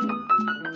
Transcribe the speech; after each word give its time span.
thank 0.00 0.12
you 0.64 0.69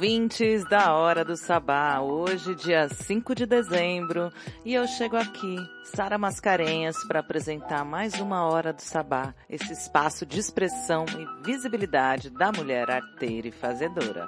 ouvintes 0.00 0.64
da 0.64 0.94
Hora 0.94 1.22
do 1.22 1.36
Sabá. 1.36 2.00
Hoje, 2.00 2.54
dia 2.54 2.88
5 2.88 3.34
de 3.34 3.44
dezembro, 3.44 4.32
e 4.64 4.72
eu 4.72 4.86
chego 4.88 5.14
aqui, 5.14 5.58
Sara 5.84 6.16
Mascarenhas, 6.16 6.96
para 7.06 7.20
apresentar 7.20 7.84
mais 7.84 8.14
uma 8.14 8.46
Hora 8.46 8.72
do 8.72 8.80
Sabá, 8.80 9.34
esse 9.46 9.74
espaço 9.74 10.24
de 10.24 10.40
expressão 10.40 11.04
e 11.04 11.44
visibilidade 11.44 12.30
da 12.30 12.50
mulher 12.50 12.90
arteira 12.90 13.48
e 13.48 13.52
fazedora. 13.52 14.26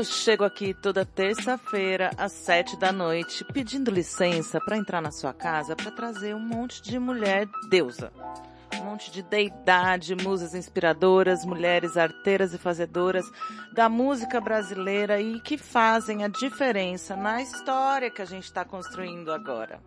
Eu 0.00 0.04
chego 0.04 0.44
aqui 0.44 0.72
toda 0.72 1.04
terça-feira 1.04 2.10
às 2.16 2.32
sete 2.32 2.74
da 2.74 2.90
noite 2.90 3.44
pedindo 3.52 3.90
licença 3.90 4.58
para 4.58 4.78
entrar 4.78 5.02
na 5.02 5.10
sua 5.10 5.34
casa 5.34 5.76
para 5.76 5.90
trazer 5.90 6.34
um 6.34 6.40
monte 6.40 6.80
de 6.80 6.98
mulher 6.98 7.46
deusa. 7.68 8.10
Um 8.80 8.84
monte 8.84 9.10
de 9.10 9.22
deidade, 9.22 10.14
musas 10.14 10.54
inspiradoras, 10.54 11.44
mulheres 11.44 11.98
arteiras 11.98 12.54
e 12.54 12.58
fazedoras 12.58 13.26
da 13.74 13.90
música 13.90 14.40
brasileira 14.40 15.20
e 15.20 15.38
que 15.38 15.58
fazem 15.58 16.24
a 16.24 16.28
diferença 16.28 17.14
na 17.14 17.42
história 17.42 18.10
que 18.10 18.22
a 18.22 18.24
gente 18.26 18.44
está 18.44 18.64
construindo 18.64 19.30
agora. 19.30 19.82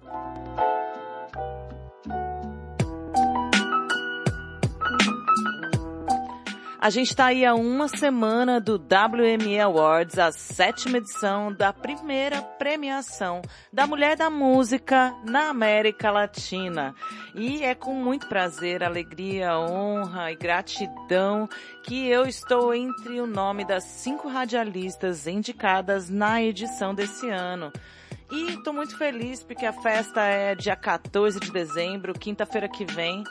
A 6.84 6.89
gente 6.89 7.12
está 7.12 7.28
aí 7.28 7.45
há 7.45 7.56
uma 7.56 7.88
semana 7.88 8.59
do 8.59 8.76
WME 8.76 9.58
Awards, 9.58 10.20
a 10.20 10.34
sétima 10.34 10.98
edição 10.98 11.50
da 11.53 11.72
primeira 11.72 12.42
premiação 12.42 13.42
da 13.72 13.88
Mulher 13.88 14.17
da 14.17 14.30
Música 14.30 15.16
na 15.23 15.48
América 15.48 16.11
Latina. 16.11 16.94
E 17.34 17.64
é 17.64 17.73
com 17.73 17.94
muito 17.94 18.28
prazer, 18.28 18.84
alegria, 18.84 19.58
honra 19.58 20.34
e 20.34 20.36
gratidão 20.36 21.48
que 21.84 22.06
eu 22.09 22.26
estou 22.26 22.73
entre 22.76 23.22
o 23.22 23.26
nome 23.26 23.64
das 23.64 23.86
cinco 23.86 24.28
radialistas 24.28 25.26
indicadas 25.26 26.09
na 26.09 26.44
edição 26.44 26.94
desse 26.94 27.30
ano. 27.30 27.72
E 28.30 28.56
estou 28.56 28.73
muito 28.73 28.98
feliz 28.98 29.42
porque 29.42 29.66
a 29.66 29.72
festa 29.72 30.20
é 30.22 30.54
dia 30.54 30.76
14 30.76 31.39
de 31.39 31.50
dezembro, 31.50 32.14
quinta-feira 32.14 32.67
que 32.67 32.84
vem 32.84 33.23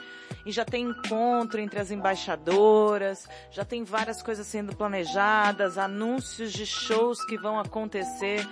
e 0.44 0.52
já 0.52 0.64
tem 0.64 0.84
encontro 0.84 1.60
entre 1.60 1.80
as 1.80 1.90
embaixadoras, 1.90 3.28
já 3.50 3.64
tem 3.64 3.84
várias 3.84 4.22
coisas 4.22 4.46
sendo 4.46 4.74
planejadas, 4.74 5.78
anúncios 5.78 6.52
de 6.52 6.66
shows 6.66 7.24
que 7.24 7.38
vão 7.38 7.58
acontecer. 7.58 8.46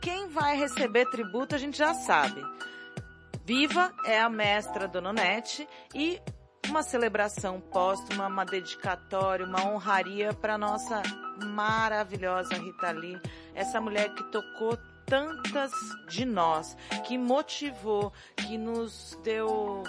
Quem 0.00 0.28
vai 0.28 0.56
receber 0.56 1.06
tributo 1.10 1.54
a 1.54 1.58
gente 1.58 1.78
já 1.78 1.94
sabe. 1.94 2.42
Viva 3.44 3.92
é 4.06 4.20
a 4.20 4.28
mestra 4.28 4.88
Dona 4.88 5.12
Nete 5.12 5.68
e 5.94 6.20
uma 6.68 6.82
celebração 6.82 7.60
póstuma, 7.60 8.26
uma 8.26 8.44
dedicatória, 8.44 9.44
uma 9.44 9.66
honraria 9.66 10.32
para 10.32 10.56
nossa 10.56 11.02
maravilhosa 11.44 12.54
Rita 12.54 12.90
Lee, 12.90 13.20
essa 13.54 13.80
mulher 13.80 14.14
que 14.14 14.24
tocou 14.24 14.78
tantas 15.06 15.72
de 16.08 16.24
nós, 16.24 16.76
que 17.06 17.18
motivou, 17.18 18.12
que 18.36 18.56
nos 18.56 19.18
deu 19.22 19.82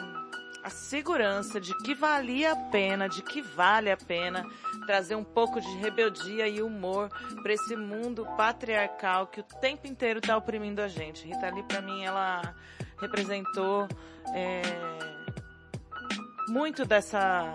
a 0.65 0.69
segurança 0.71 1.61
de 1.61 1.77
que 1.77 1.93
valia 1.93 2.53
a 2.53 2.55
pena, 2.55 3.07
de 3.07 3.21
que 3.21 3.39
vale 3.39 3.91
a 3.91 3.95
pena 3.95 4.43
trazer 4.87 5.13
um 5.13 5.23
pouco 5.23 5.61
de 5.61 5.77
rebeldia 5.77 6.47
e 6.47 6.59
humor 6.59 7.07
para 7.43 7.53
esse 7.53 7.75
mundo 7.75 8.25
patriarcal 8.35 9.27
que 9.27 9.41
o 9.41 9.43
tempo 9.43 9.85
inteiro 9.85 10.17
está 10.17 10.35
oprimindo 10.35 10.81
a 10.81 10.87
gente. 10.87 11.23
Rita 11.27 11.51
Lee, 11.51 11.61
para 11.61 11.81
mim, 11.83 12.03
ela 12.03 12.55
representou 12.99 13.87
é, 14.33 14.63
muito 16.47 16.83
dessa 16.83 17.53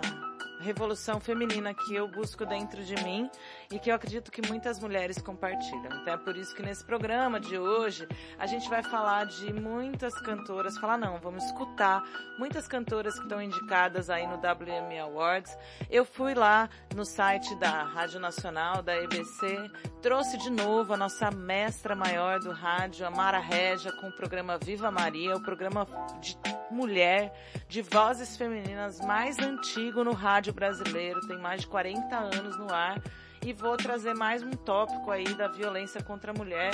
revolução 0.61 1.19
feminina 1.19 1.73
que 1.73 1.93
eu 1.93 2.07
busco 2.07 2.45
dentro 2.45 2.81
de 2.81 2.95
mim 3.03 3.29
e 3.71 3.79
que 3.79 3.89
eu 3.89 3.95
acredito 3.95 4.31
que 4.31 4.45
muitas 4.47 4.79
mulheres 4.79 5.17
compartilham. 5.19 5.85
Então 6.01 6.13
é 6.13 6.17
por 6.17 6.35
isso 6.35 6.53
que 6.53 6.61
nesse 6.61 6.83
programa 6.83 7.39
de 7.39 7.57
hoje 7.57 8.07
a 8.37 8.45
gente 8.45 8.69
vai 8.69 8.83
falar 8.83 9.25
de 9.25 9.53
muitas 9.53 10.13
cantoras, 10.21 10.77
falar 10.77 10.97
não, 10.97 11.17
vamos 11.19 11.45
escutar 11.45 12.03
muitas 12.37 12.67
cantoras 12.67 13.15
que 13.15 13.23
estão 13.23 13.41
indicadas 13.41 14.09
aí 14.09 14.27
no 14.27 14.35
WM 14.35 14.99
Awards. 15.01 15.57
Eu 15.89 16.03
fui 16.03 16.33
lá 16.33 16.69
no 16.95 17.05
site 17.05 17.55
da 17.55 17.83
Rádio 17.83 18.19
Nacional, 18.19 18.81
da 18.81 18.95
EBC, 18.95 19.71
trouxe 20.01 20.37
de 20.37 20.49
novo 20.49 20.93
a 20.93 20.97
nossa 20.97 21.31
mestra 21.31 21.95
maior 21.95 22.39
do 22.39 22.51
rádio, 22.51 23.07
a 23.07 23.11
Mara 23.11 23.39
Regia, 23.39 23.91
com 23.93 24.07
o 24.07 24.11
programa 24.11 24.57
Viva 24.57 24.91
Maria, 24.91 25.35
o 25.35 25.41
programa 25.41 25.85
de 26.19 26.37
mulher, 26.69 27.33
de 27.67 27.81
vozes 27.81 28.35
femininas 28.35 28.99
mais 29.01 29.37
antigo 29.39 30.03
no 30.03 30.13
rádio 30.13 30.53
brasileiro, 30.53 31.19
tem 31.27 31.37
mais 31.37 31.61
de 31.61 31.67
40 31.67 32.15
anos 32.15 32.57
no 32.57 32.73
ar 32.73 33.01
e 33.45 33.53
vou 33.53 33.75
trazer 33.75 34.13
mais 34.13 34.43
um 34.43 34.51
tópico 34.51 35.09
aí 35.09 35.33
da 35.33 35.47
violência 35.47 36.01
contra 36.03 36.31
a 36.31 36.33
mulher, 36.33 36.71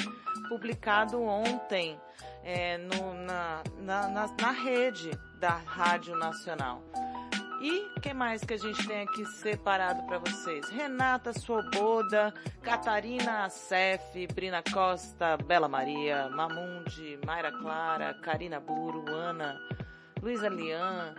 publicado 0.49 1.21
ontem 1.21 1.99
é, 2.43 2.77
no, 2.77 3.13
na, 3.25 3.63
na, 3.79 4.07
na, 4.07 4.27
na 4.39 4.51
rede 4.51 5.11
da 5.39 5.51
Rádio 5.51 6.15
Nacional. 6.17 6.81
E 7.61 7.89
que 8.01 8.13
mais 8.13 8.43
que 8.43 8.53
a 8.53 8.57
gente 8.57 8.85
tem 8.87 9.01
aqui 9.01 9.25
separado 9.25 10.03
para 10.03 10.19
vocês? 10.19 10.69
Renata 10.69 11.33
Swoboda, 11.33 12.31
Catarina 12.61 13.45
Acef, 13.45 14.27
Brina 14.27 14.61
Costa, 14.71 15.37
Bela 15.37 15.67
Maria, 15.67 16.29
Mamundi, 16.29 17.17
Mayra 17.25 17.51
Clara, 17.51 18.13
Karina 18.21 18.59
Buru, 18.59 19.09
Ana, 19.09 19.59
Luísa 20.21 20.49
Lian, 20.49 21.15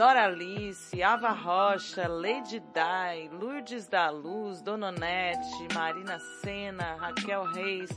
Dora 0.00 0.24
Alice, 0.24 1.02
Ava 1.02 1.28
Rocha, 1.28 2.08
Lady 2.08 2.58
Dai, 2.72 3.28
Lourdes 3.28 3.86
da 3.86 4.08
Luz, 4.08 4.62
Dononete, 4.62 5.68
Marina 5.74 6.18
Sena, 6.40 6.96
Raquel 6.98 7.44
Reis. 7.52 7.90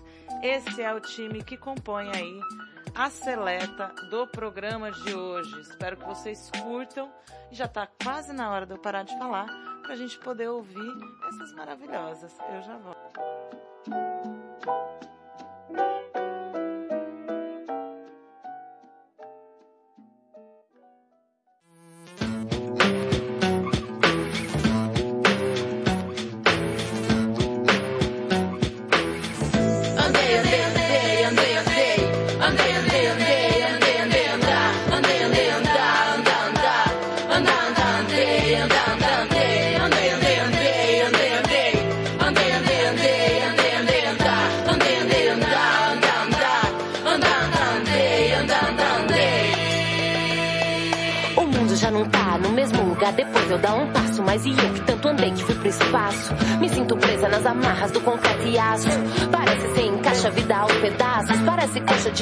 Esse 0.44 0.82
é 0.82 0.94
o 0.94 1.00
time 1.00 1.42
que 1.42 1.56
compõe 1.56 2.10
aí 2.14 2.42
a 2.94 3.10
seleta 3.10 3.88
do 4.10 4.28
programa 4.28 4.92
de 4.92 5.16
hoje. 5.16 5.62
Espero 5.62 5.96
que 5.96 6.04
vocês 6.04 6.52
curtam. 6.62 7.10
Já 7.52 7.64
está 7.64 7.88
quase 7.88 8.34
na 8.34 8.52
hora 8.52 8.66
de 8.66 8.74
eu 8.74 8.80
parar 8.80 9.04
de 9.04 9.18
falar 9.18 9.46
para 9.82 9.94
a 9.94 9.96
gente 9.96 10.20
poder 10.20 10.50
ouvir 10.50 10.94
essas 11.30 11.54
maravilhosas. 11.54 12.38
Eu 12.54 12.62
já 12.64 12.78
volto. 12.80 13.14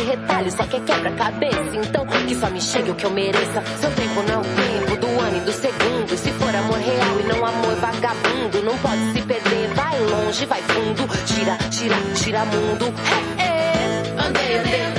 De 0.01 0.07
retalho, 0.09 0.51
só 0.51 0.63
que 0.63 0.77
é 0.77 0.79
quebra-cabeça. 0.79 1.75
Então 1.75 2.05
que 2.05 2.35
só 2.35 2.49
me 2.49 2.61
chegue 2.61 2.91
o 2.91 2.95
que 2.95 3.05
eu 3.05 3.11
mereça. 3.11 3.63
Seu 3.79 3.91
tempo 3.91 4.23
não 4.23 4.35
é 4.35 4.37
o 4.37 4.41
tempo 4.41 4.97
do 4.97 5.19
ano 5.19 5.37
e 5.37 5.39
do 5.41 5.51
segundo. 5.51 6.17
Se 6.17 6.31
for 6.31 6.55
amor 6.55 6.79
real 6.79 7.19
e 7.19 7.23
não 7.23 7.45
amor 7.45 7.75
vagabundo, 7.75 8.63
não 8.63 8.77
pode 8.77 9.11
se 9.13 9.21
perder. 9.21 9.73
Vai 9.75 9.99
longe, 9.99 10.45
vai 10.45 10.61
fundo. 10.61 11.07
Tira, 11.25 11.57
tira, 11.69 11.95
tira 12.15 12.45
mundo. 12.45 12.85
Hey, 12.85 13.45
hey. 13.45 14.27
Andei, 14.27 14.57
andei, 14.57 14.90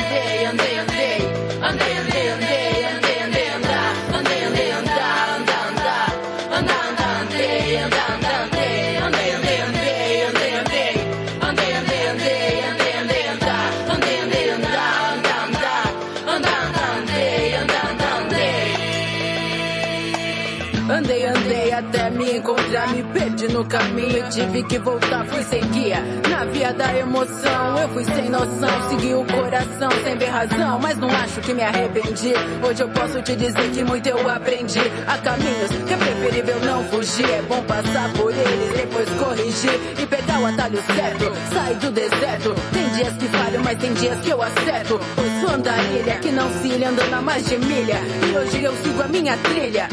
caminho 23.73 24.19
e 24.19 24.23
tive 24.29 24.63
que 24.65 24.79
voltar, 24.79 25.25
fui 25.25 25.43
sem 25.45 25.63
guia. 25.71 25.99
Na 26.29 26.45
via 26.45 26.75
da 26.75 26.95
emoção, 26.95 27.79
eu 27.79 27.89
fui 27.89 28.05
sem 28.05 28.29
noção, 28.29 28.91
segui 28.91 29.15
o 29.15 29.25
coração 29.25 29.89
sem 30.05 30.15
ver 30.19 30.29
razão, 30.29 30.79
mas 30.79 30.99
não 30.99 31.09
acho 31.09 31.41
que 31.41 31.55
me 31.55 31.63
arrependi. 31.63 32.35
Hoje 32.63 32.83
eu 32.83 32.89
posso 32.91 33.23
te 33.23 33.35
dizer 33.35 33.71
que 33.73 33.83
muito 33.83 34.07
eu 34.07 34.29
aprendi. 34.29 34.79
Há 35.07 35.17
caminhos 35.17 35.71
que 35.87 35.95
é 35.95 35.97
preferível 35.97 36.61
não 36.61 36.85
fugir, 36.85 37.31
é 37.31 37.41
bom 37.49 37.63
passar 37.63 38.13
por 38.13 38.31
eles, 38.31 38.77
depois 38.77 39.09
corrigir 39.09 39.81
e 39.99 40.07
pegar 40.07 40.41
o 40.41 40.47
atalho 40.47 40.83
certo, 40.95 41.33
sair 41.55 41.77
do 41.77 41.91
deserto. 41.91 42.55
Tem 42.75 42.89
dias 42.91 43.15
que 43.15 43.29
falham, 43.29 43.63
mas 43.65 43.79
tem 43.79 43.95
dias 43.95 44.21
que 44.21 44.31
eu 44.31 44.43
acerto. 44.43 45.01
Pois 45.17 45.41
sou 45.41 45.51
andarilha 45.51 46.19
que 46.19 46.31
não 46.31 46.53
se 46.61 46.69
ilha 46.69 46.91
andando 46.91 47.15
a 47.15 47.23
mais 47.23 47.47
de 47.47 47.57
milha, 47.57 48.01
e 48.29 48.37
hoje 48.37 48.63
eu 48.63 48.77
sigo 48.77 49.03
a 49.03 49.09
minha 49.09 49.35
trilha. 49.39 49.89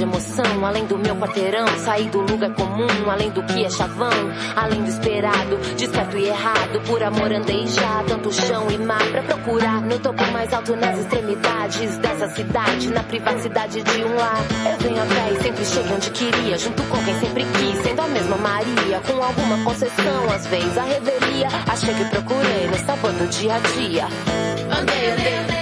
De 0.00 0.04
emoção, 0.04 0.64
além 0.64 0.86
do 0.86 0.96
meu 0.96 1.14
quarteirão. 1.16 1.66
Sair 1.84 2.08
do 2.08 2.20
lugar 2.20 2.50
comum, 2.54 2.88
além 3.10 3.30
do 3.30 3.42
que 3.42 3.64
é 3.64 3.68
chavão. 3.68 4.10
Além 4.56 4.82
do 4.82 4.88
esperado, 4.88 5.58
de 5.76 5.86
certo 5.86 6.16
e 6.16 6.26
errado. 6.26 6.80
Por 6.86 7.02
amor 7.02 7.30
andei 7.30 7.66
já, 7.66 8.02
tanto 8.08 8.32
chão 8.32 8.66
e 8.70 8.78
mar. 8.78 9.04
Pra 9.10 9.22
procurar 9.22 9.82
no 9.82 9.98
topo 9.98 10.24
mais 10.32 10.52
alto, 10.54 10.74
nas 10.74 10.98
extremidades 10.98 11.98
dessa 11.98 12.28
cidade. 12.30 12.88
Na 12.88 13.02
privacidade 13.02 13.82
de 13.82 14.04
um 14.04 14.16
lar. 14.16 14.42
Eu 14.72 14.78
venho 14.78 15.02
a 15.02 15.06
pé 15.06 15.32
e 15.32 15.42
sempre 15.42 15.64
cheguei 15.66 15.92
onde 15.92 16.10
queria. 16.10 16.56
Junto 16.56 16.82
com 16.84 17.04
quem 17.04 17.20
sempre 17.20 17.44
quis, 17.44 17.82
sendo 17.82 18.00
a 18.00 18.08
mesma 18.08 18.36
Maria. 18.36 19.00
Com 19.06 19.22
alguma 19.22 19.64
concessão, 19.64 20.32
às 20.34 20.46
vezes 20.46 20.78
a 20.78 20.82
revelia. 20.82 21.48
Achei 21.68 21.92
que 21.92 22.04
procurei 22.06 22.66
no 22.68 22.86
sabor 22.86 23.12
do 23.12 23.28
dia 23.28 23.54
a 23.54 23.58
dia. 23.58 24.06
Andei, 24.70 25.10
andei, 25.12 25.36
andei, 25.36 25.59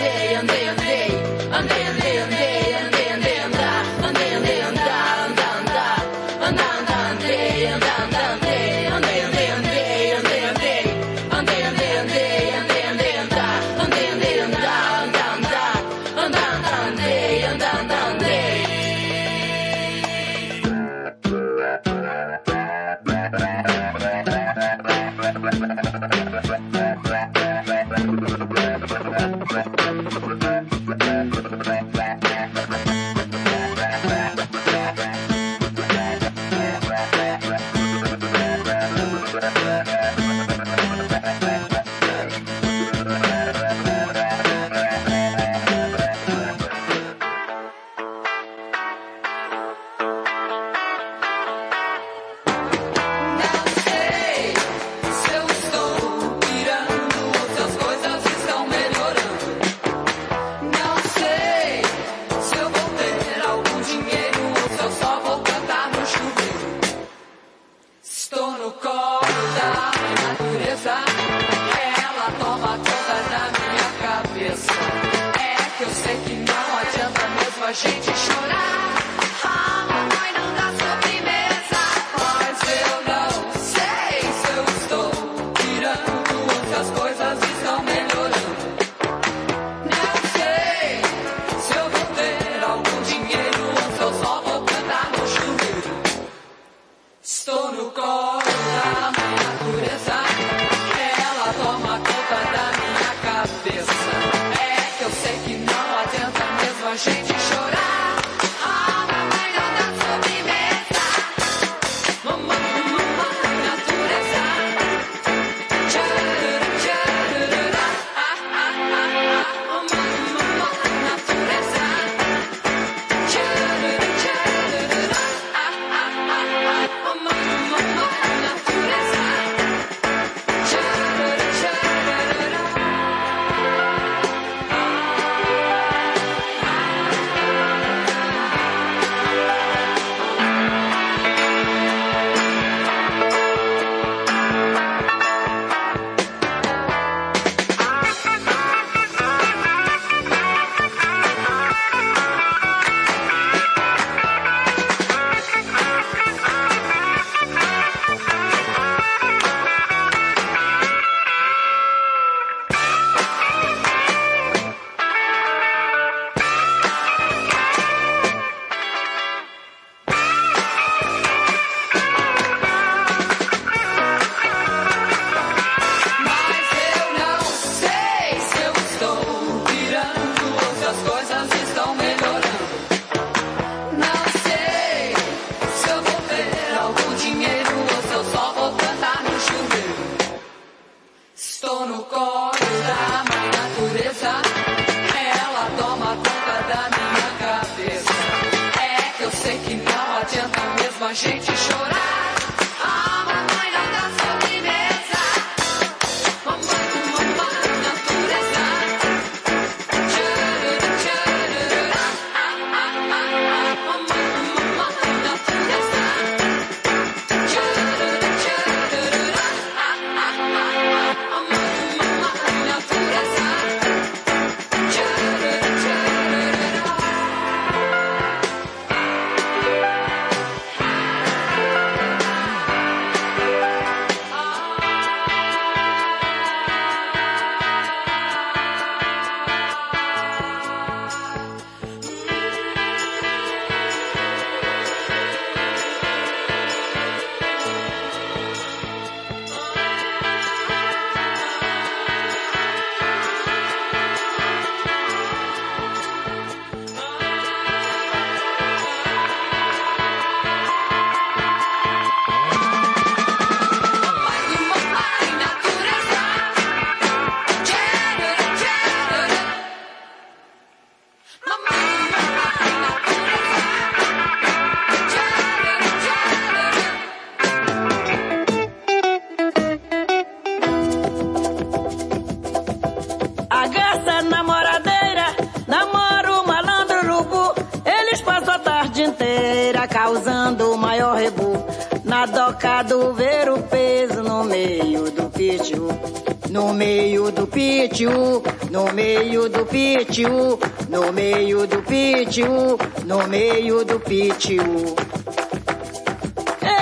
pitiu, 299.98 300.58
no 300.88 301.12
meio 301.12 301.66
do 301.66 301.82
pitiu, 301.82 302.78
no 303.04 303.26
meio 303.26 303.84
do 303.84 303.98
pitiu. 303.98 304.94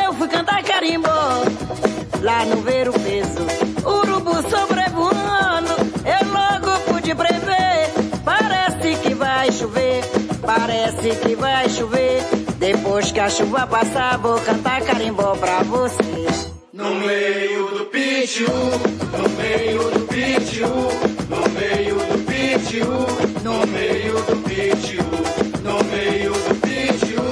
Eu 0.05 0.13
fui 0.13 0.29
cantar 0.29 0.63
carimbó 0.63 1.43
lá 2.21 2.45
no 2.45 2.57
ver 2.57 2.91
o 2.91 2.93
peso. 2.93 3.47
Urubu 3.87 4.35
sobrevoando, 4.51 5.73
eu 6.05 6.29
logo 6.31 6.79
pude 6.93 7.15
prever. 7.15 7.91
Parece 8.23 8.97
que 9.03 9.15
vai 9.15 9.51
chover, 9.51 10.05
parece 10.43 11.11
que 11.17 11.35
vai 11.37 11.71
chover. 11.71 12.23
Depois 12.59 13.13
que 13.13 13.21
a 13.21 13.31
chuva 13.31 13.67
passar, 13.67 14.19
vou 14.19 14.39
cantar 14.41 14.83
carimbó 14.83 15.35
pra 15.37 15.63
você. 15.63 16.27
No 16.73 16.95
meio 16.97 17.67
do 17.69 17.85
pitiu, 17.87 18.49
no 18.49 19.29
meio 19.41 19.91
do 19.91 20.01
pitiu, 20.07 21.16
pitiu, 22.77 22.87
no 23.43 23.67
meio 23.69 24.15
do 24.23 24.37
pitiu, 24.45 25.05
no 25.65 25.85
meio 25.85 26.33
do 26.33 26.55
pitiu, 26.61 27.23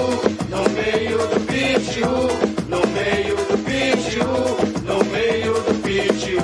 no 0.49 0.71
meio 0.71 1.19
do 1.19 1.41
pitiu, 1.47 2.09
no 2.69 2.81
meio 2.89 3.37
do 3.37 3.59
pitiu, 3.65 4.27
no 4.85 5.05
meio 5.05 5.55
do 5.55 5.83
pitiu. 5.83 6.41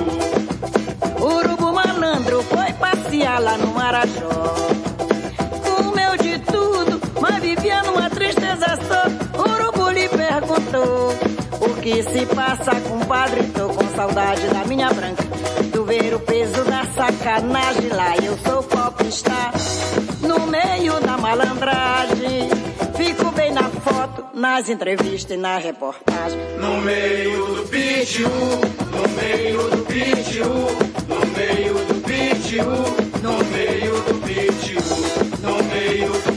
Urubu 1.19 1.73
malandro 1.73 2.43
foi 2.43 2.73
passear 2.73 3.41
lá 3.41 3.57
no 3.57 3.73
Marajó. 3.73 4.55
Comeu 5.63 6.17
de 6.17 6.37
tudo, 6.39 7.01
mas 7.19 7.41
vivia 7.41 7.81
numa 7.83 8.09
tristeza 8.09 8.77
só. 8.87 9.41
Urubu 9.41 9.89
lhe 9.89 10.07
perguntou: 10.09 11.15
O 11.59 11.81
que 11.81 12.03
se 12.03 12.25
passa, 12.27 12.79
compadre? 12.81 13.43
Tô 13.55 13.69
com 13.69 13.95
saudade 13.95 14.47
da 14.49 14.63
minha 14.65 14.93
branca. 14.93 15.23
Tu 15.71 15.83
ver 15.85 16.13
o 16.13 16.19
peso 16.19 16.63
da 16.65 16.85
sacanagem 16.85 17.89
lá, 17.89 18.15
eu 18.17 18.37
sou 18.39 18.61
popstar. 19.11 19.51
No 20.21 20.47
meio 20.47 20.99
da 21.01 21.17
malandragem, 21.17 22.49
fico 22.95 23.29
bem 23.31 23.51
na 23.51 23.63
foto, 23.63 24.25
nas 24.33 24.69
entrevistas 24.69 25.31
e 25.31 25.37
na 25.37 25.57
reportagem. 25.57 26.39
No 26.57 26.79
meio 26.79 27.45
do 27.47 27.67
pitiu, 27.67 28.29
no 28.29 29.09
meio 29.21 29.69
do 29.69 29.85
pitiu, 29.85 30.45
no 31.09 31.19
meio 31.37 31.73
do 31.73 31.95
pitiu, 32.01 32.65
no 33.21 33.43
meio 33.51 33.93
do 34.01 34.13
pitiu, 34.21 34.81
no 35.41 35.63
meio 35.63 36.11
do 36.13 36.30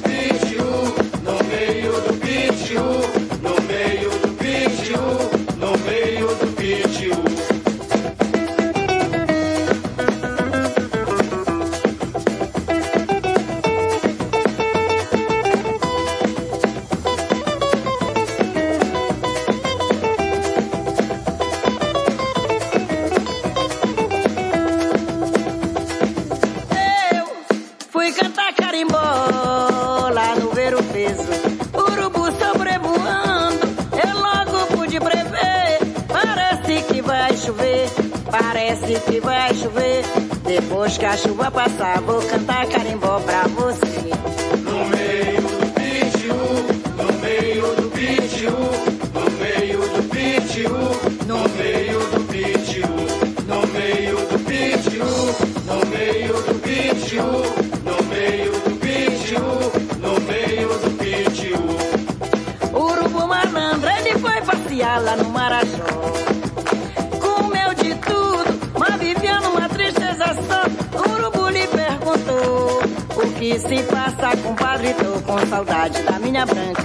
saudade 75.65 76.03
da 76.03 76.19
minha 76.19 76.45
branca. 76.45 76.83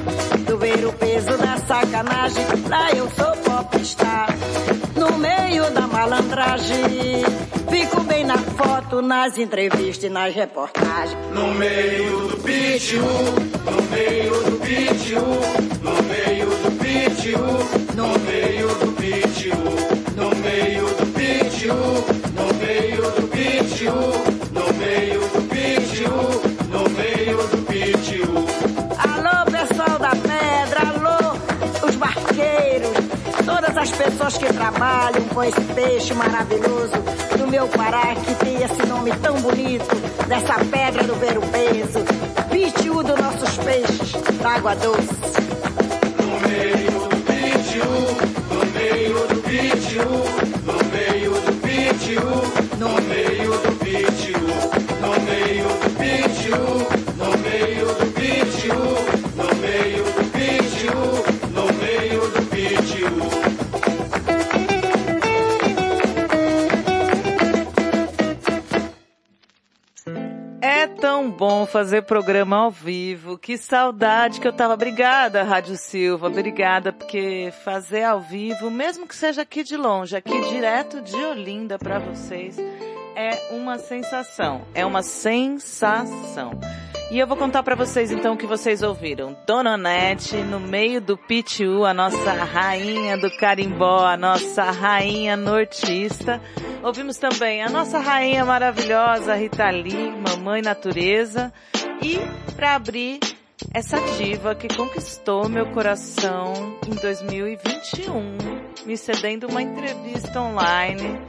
Tu 0.48 0.58
ver 0.58 0.86
o 0.86 0.94
peso 0.94 1.38
da 1.38 1.58
sacanagem, 1.58 2.46
lá 2.68 2.92
eu 2.92 3.10
sou 3.12 3.36
popstar. 3.44 4.30
No 4.96 5.18
meio 5.18 5.70
da 5.72 5.88
malandragem, 5.88 7.24
fico 7.70 8.02
bem 8.04 8.24
na 8.26 8.38
foto, 8.38 9.02
nas 9.02 9.38
entrevistas 9.38 10.06
e 10.06 10.10
nas 10.10 10.34
reportagens. 10.34 11.18
No 11.34 11.54
meio 11.54 12.28
do 12.30 12.38
pitiu, 12.38 13.02
no 13.02 13.82
meio 13.92 14.44
do 14.44 14.60
pitiu, 14.60 15.22
no 15.84 16.04
meio 16.04 16.50
do 16.50 16.72
pitiu, 16.80 17.40
no 17.96 18.20
meio 18.20 18.68
do 18.76 18.92
pitiu, 18.94 19.56
no 20.16 20.36
meio 20.36 20.86
do 20.86 21.06
pitiu, 21.14 21.76
no 22.36 22.54
meio 22.56 23.02
do 23.12 23.28
pitiu, 23.28 24.39
as 33.90 33.98
pessoas 33.98 34.38
que 34.38 34.54
trabalham 34.54 35.24
com 35.34 35.44
esse 35.44 35.62
peixe 35.74 36.14
maravilhoso 36.14 36.94
do 37.38 37.48
meu 37.48 37.68
Pará, 37.68 38.14
que 38.16 38.36
tem 38.36 38.62
esse 38.62 38.86
nome 38.86 39.12
tão 39.22 39.36
bonito, 39.42 39.88
dessa 40.28 40.54
pedra 40.66 41.04
do 41.04 41.16
ver 41.16 41.38
o 41.38 41.42
peso, 41.42 42.00
pitiu 42.52 43.02
dos 43.04 43.20
nossos 43.20 43.58
peixes 43.58 44.12
da 44.42 44.50
água 44.52 44.76
doce. 44.76 45.10
No 46.20 46.48
meio 46.48 46.92
do 47.10 47.18
pitiu, 47.26 47.86
no 48.52 48.66
meio 48.74 49.28
do 49.28 49.42
pitiu, 49.42 50.10
no 50.66 50.78
meio 50.92 51.32
do 51.32 51.54
pitiu, 51.62 52.22
no 52.78 53.02
meio 53.08 53.39
fazer 71.70 72.02
programa 72.04 72.58
ao 72.58 72.72
vivo. 72.72 73.38
Que 73.38 73.58
saudade 73.58 74.42
que 74.42 74.48
eu 74.48 74.54
tava. 74.54 74.74
Obrigada, 74.74 75.44
Rádio 75.44 75.78
Silva. 75.78 76.28
Obrigada, 76.28 76.92
porque 76.92 77.54
fazer 77.64 78.04
ao 78.04 78.20
vivo, 78.20 78.70
mesmo 78.70 79.08
que 79.08 79.16
seja 79.16 79.44
aqui 79.44 79.64
de 79.64 79.78
longe, 79.78 80.16
aqui 80.16 80.42
direto 80.50 81.02
de 81.02 81.16
Olinda 81.16 81.78
para 81.78 82.00
vocês, 82.00 82.58
é 83.16 83.54
uma 83.54 83.78
sensação. 83.78 84.62
É 84.74 84.86
uma 84.86 85.02
sensação. 85.02 86.60
E 87.12 87.18
eu 87.18 87.26
vou 87.26 87.36
contar 87.36 87.64
para 87.64 87.76
vocês 87.76 88.12
então 88.12 88.36
o 88.36 88.38
que 88.38 88.46
vocês 88.46 88.84
ouviram. 88.84 89.36
Dona 89.48 89.76
Nete, 89.76 90.38
no 90.38 90.60
meio 90.60 91.02
do 91.02 91.18
PTU, 91.18 91.84
a 91.84 91.92
nossa 91.92 92.34
rainha 92.34 93.18
do 93.18 93.32
carimbó, 93.32 94.06
a 94.06 94.16
nossa 94.16 94.70
rainha 94.70 95.36
nortista. 95.36 96.40
Ouvimos 96.84 97.18
também 97.18 97.64
a 97.64 97.70
nossa 97.70 97.98
rainha 97.98 98.46
maravilhosa, 98.46 99.34
Rita 99.34 99.72
Lee, 99.72 100.12
Mamãe 100.12 100.62
Natureza. 100.62 101.52
E 102.00 102.20
para 102.56 102.76
abrir 102.76 103.20
essa 103.74 104.00
diva 104.18 104.54
que 104.54 104.68
conquistou 104.68 105.50
meu 105.50 105.66
coração 105.72 106.54
em 106.88 106.94
2021, 106.94 108.38
me 108.86 108.96
cedendo 108.96 109.48
uma 109.48 109.64
entrevista 109.64 110.40
online, 110.40 111.20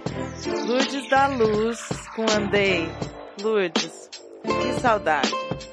Lourdes 0.67 1.09
da 1.09 1.27
Luz 1.27 1.81
com 2.15 2.23
Andei. 2.31 2.87
Lourdes, 3.43 4.11
que 4.43 4.81
saudade. 4.81 5.70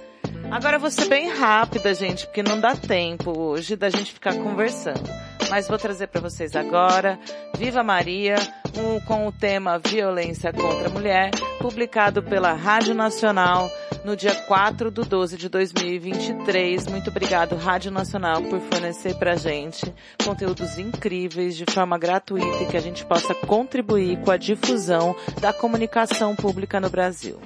Agora 0.50 0.80
vou 0.80 0.90
ser 0.90 1.08
bem 1.08 1.30
rápida, 1.30 1.94
gente, 1.94 2.26
porque 2.26 2.42
não 2.42 2.60
dá 2.60 2.76
tempo 2.76 3.38
hoje 3.38 3.76
da 3.76 3.90
gente 3.90 4.14
ficar 4.14 4.34
conversando. 4.36 5.10
Mas 5.50 5.68
vou 5.68 5.78
trazer 5.78 6.08
para 6.08 6.22
vocês 6.22 6.56
agora 6.56 7.20
Viva 7.58 7.84
Maria, 7.84 8.36
um, 8.78 9.00
com 9.02 9.28
o 9.28 9.32
tema 9.32 9.80
Violência 9.80 10.52
contra 10.52 10.88
a 10.88 10.90
Mulher, 10.90 11.32
publicado 11.60 12.22
pela 12.24 12.54
Rádio 12.54 12.94
Nacional 12.94 13.70
no 14.04 14.16
dia 14.16 14.34
4 14.34 14.90
do 14.90 15.04
12 15.04 15.38
de 15.38 15.50
2023. 15.50 16.88
Muito 16.88 17.10
obrigado, 17.10 17.56
Rádio 17.56 17.92
Nacional, 17.92 18.42
por 18.44 18.60
fornecer 18.62 19.16
pra 19.16 19.36
gente 19.36 19.94
conteúdos 20.24 20.78
incríveis 20.78 21.58
de 21.58 21.66
forma 21.70 21.98
gratuita 21.98 22.64
e 22.64 22.68
que 22.68 22.78
a 22.78 22.82
gente 22.82 23.06
possa 23.06 23.36
contribuir 23.36 24.18
com 24.22 24.32
a 24.32 24.38
difusão 24.38 25.16
da 25.42 25.52
comunicação 25.52 26.36
pública 26.36 26.80
no 26.80 26.90
Brasil. 26.90 27.40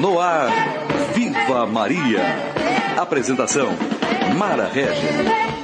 No 0.00 0.18
ar, 0.18 0.48
Viva 1.12 1.66
Maria. 1.66 2.22
Apresentação, 2.96 3.68
Mara 4.34 4.66
Regis. 4.66 4.96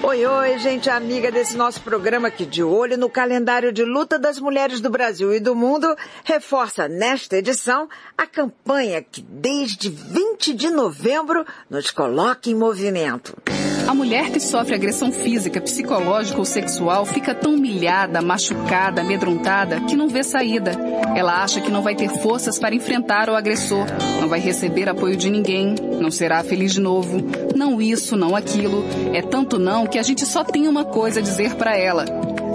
Oi, 0.03 0.27
oi, 0.27 0.59
gente 0.59 0.91
amiga 0.91 1.33
desse 1.33 1.57
nosso 1.57 1.81
programa 1.81 2.29
aqui 2.29 2.45
de 2.45 2.63
olho 2.63 2.99
no 2.99 3.09
calendário 3.09 3.73
de 3.73 3.83
luta 3.83 4.19
das 4.19 4.39
mulheres 4.39 4.79
do 4.79 4.91
Brasil 4.91 5.33
e 5.33 5.41
do 5.41 5.55
mundo, 5.57 5.97
reforça 6.23 6.87
nesta 6.87 7.39
edição 7.39 7.89
a 8.17 8.27
campanha 8.27 9.03
que 9.03 9.23
desde 9.23 9.89
20 9.89 10.53
de 10.53 10.69
novembro 10.69 11.43
nos 11.71 11.91
coloca 11.91 12.51
em 12.51 12.55
movimento. 12.55 13.35
A 13.87 13.95
mulher 13.95 14.31
que 14.31 14.41
sofre 14.41 14.75
agressão 14.75 15.13
física, 15.13 15.61
psicológica 15.61 16.39
ou 16.39 16.45
sexual 16.45 17.07
fica 17.07 17.33
tão 17.33 17.55
humilhada, 17.55 18.21
machucada, 18.21 19.01
amedrontada 19.01 19.81
que 19.83 19.95
não 19.95 20.09
vê 20.09 20.25
saída. 20.25 20.73
Ela 21.15 21.43
acha 21.43 21.61
que 21.61 21.71
não 21.71 21.83
vai 21.83 21.95
ter 21.95 22.09
forças 22.09 22.59
para 22.59 22.75
enfrentar 22.75 23.31
o 23.31 23.37
agressor, 23.37 23.87
não 24.21 24.29
vai 24.29 24.41
receber 24.41 24.89
apoio 24.89 25.17
de 25.17 25.31
ninguém, 25.31 25.77
não 26.01 26.11
será 26.11 26.43
feliz 26.43 26.73
de 26.73 26.81
novo. 26.81 27.23
Não 27.55 27.81
isso, 27.81 28.17
não 28.17 28.35
aquilo. 28.35 28.85
É 29.15 29.23
tanto 29.23 29.59
não 29.59 29.87
que 29.87 29.99
a 29.99 30.03
gente 30.03 30.27
só 30.27 30.43
tem 30.43 30.67
uma 30.67 30.85
coisa 30.85 31.21
a 31.21 31.23
dizer 31.23 31.55
para 31.55 31.77
ela. 31.77 32.05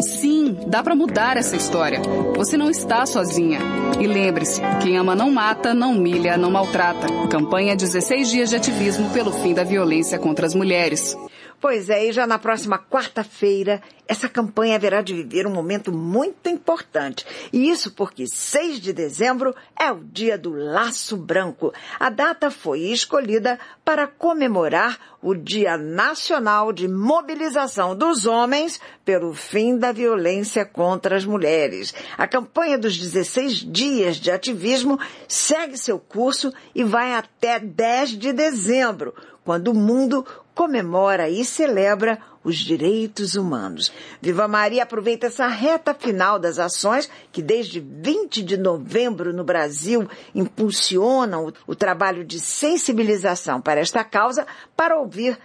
Sim, 0.01 0.57
dá 0.67 0.83
para 0.83 0.95
mudar 0.95 1.37
essa 1.37 1.55
história. 1.55 2.01
Você 2.35 2.57
não 2.57 2.69
está 2.69 3.05
sozinha. 3.05 3.59
E 3.99 4.07
lembre-se, 4.07 4.61
quem 4.81 4.97
ama 4.97 5.15
não 5.15 5.31
mata, 5.31 5.73
não 5.73 5.91
humilha, 5.91 6.37
não 6.37 6.51
maltrata. 6.51 7.07
Campanha 7.29 7.75
16 7.75 8.29
dias 8.29 8.49
de 8.49 8.55
ativismo 8.55 9.09
pelo 9.11 9.31
fim 9.31 9.53
da 9.53 9.63
violência 9.63 10.17
contra 10.17 10.45
as 10.45 10.55
mulheres. 10.55 11.15
Pois 11.61 11.91
é, 11.91 12.07
e 12.07 12.11
já 12.11 12.25
na 12.25 12.39
próxima 12.39 12.79
quarta-feira, 12.79 13.83
essa 14.07 14.27
campanha 14.27 14.75
haverá 14.75 15.01
de 15.03 15.13
viver 15.13 15.45
um 15.45 15.53
momento 15.53 15.91
muito 15.91 16.49
importante. 16.49 17.23
E 17.53 17.69
isso 17.69 17.91
porque 17.91 18.25
6 18.27 18.79
de 18.79 18.91
dezembro 18.91 19.55
é 19.79 19.91
o 19.91 20.03
dia 20.03 20.39
do 20.39 20.51
Laço 20.51 21.15
Branco. 21.15 21.71
A 21.99 22.09
data 22.09 22.49
foi 22.49 22.79
escolhida 22.79 23.59
para 23.85 24.07
comemorar 24.07 24.99
o 25.21 25.35
Dia 25.35 25.77
Nacional 25.77 26.73
de 26.73 26.87
Mobilização 26.87 27.95
dos 27.95 28.25
Homens 28.25 28.81
pelo 29.05 29.33
fim 29.33 29.77
da 29.77 29.91
violência 29.91 30.65
contra 30.65 31.15
as 31.15 31.25
mulheres. 31.25 31.93
A 32.17 32.27
campanha 32.27 32.77
dos 32.77 32.97
16 32.97 33.71
dias 33.71 34.17
de 34.17 34.31
ativismo 34.31 34.99
segue 35.27 35.77
seu 35.77 35.99
curso 35.99 36.51
e 36.73 36.83
vai 36.83 37.13
até 37.13 37.59
10 37.59 38.17
de 38.17 38.33
dezembro, 38.33 39.13
quando 39.43 39.69
o 39.69 39.73
mundo 39.73 40.25
comemora 40.53 41.29
e 41.29 41.43
celebra 41.43 42.19
os 42.43 42.57
direitos 42.57 43.35
humanos. 43.35 43.91
Viva 44.21 44.47
Maria 44.47 44.83
aproveita 44.83 45.27
essa 45.27 45.47
reta 45.47 45.93
final 45.93 46.39
das 46.39 46.57
ações 46.59 47.09
que 47.31 47.41
desde 47.41 47.79
20 47.79 48.41
de 48.41 48.57
novembro 48.57 49.31
no 49.31 49.43
Brasil 49.43 50.07
impulsionam 50.33 51.53
o, 51.67 51.75
trabalho 51.75 52.23
de 52.23 52.39
sensibilização 52.39 53.61
para 53.61 53.79
esta 53.79 54.03
causa 54.03 54.45
para 54.75 54.97
ouvir 54.97 55.37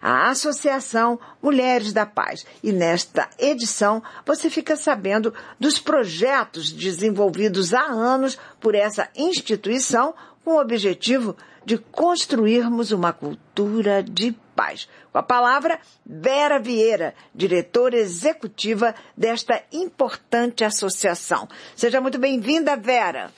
a 0.00 0.30
Associação 0.30 1.18
Mulheres 1.40 1.92
da 1.92 2.04
Paz. 2.04 2.44
E 2.62 2.72
nesta 2.72 3.30
edição 3.38 4.02
você 4.26 4.50
fica 4.50 4.76
sabendo 4.76 5.32
dos 5.58 5.78
projetos 5.78 6.70
desenvolvidos 6.70 7.72
há 7.72 7.84
anos 7.84 8.38
por 8.60 8.74
essa 8.74 9.08
instituição 9.16 10.14
com 10.44 10.52
o 10.52 10.60
objetivo 10.60 11.34
de 11.34 11.51
construirmos 11.78 12.92
uma 12.92 13.12
cultura 13.12 14.02
de 14.02 14.32
paz. 14.54 14.88
Com 15.12 15.18
a 15.18 15.22
palavra, 15.22 15.78
Vera 16.04 16.58
Vieira, 16.58 17.14
diretora 17.34 17.96
executiva 17.96 18.94
desta 19.16 19.62
importante 19.72 20.64
associação. 20.64 21.48
Seja 21.74 22.00
muito 22.00 22.18
bem-vinda, 22.18 22.76
Vera. 22.76 23.30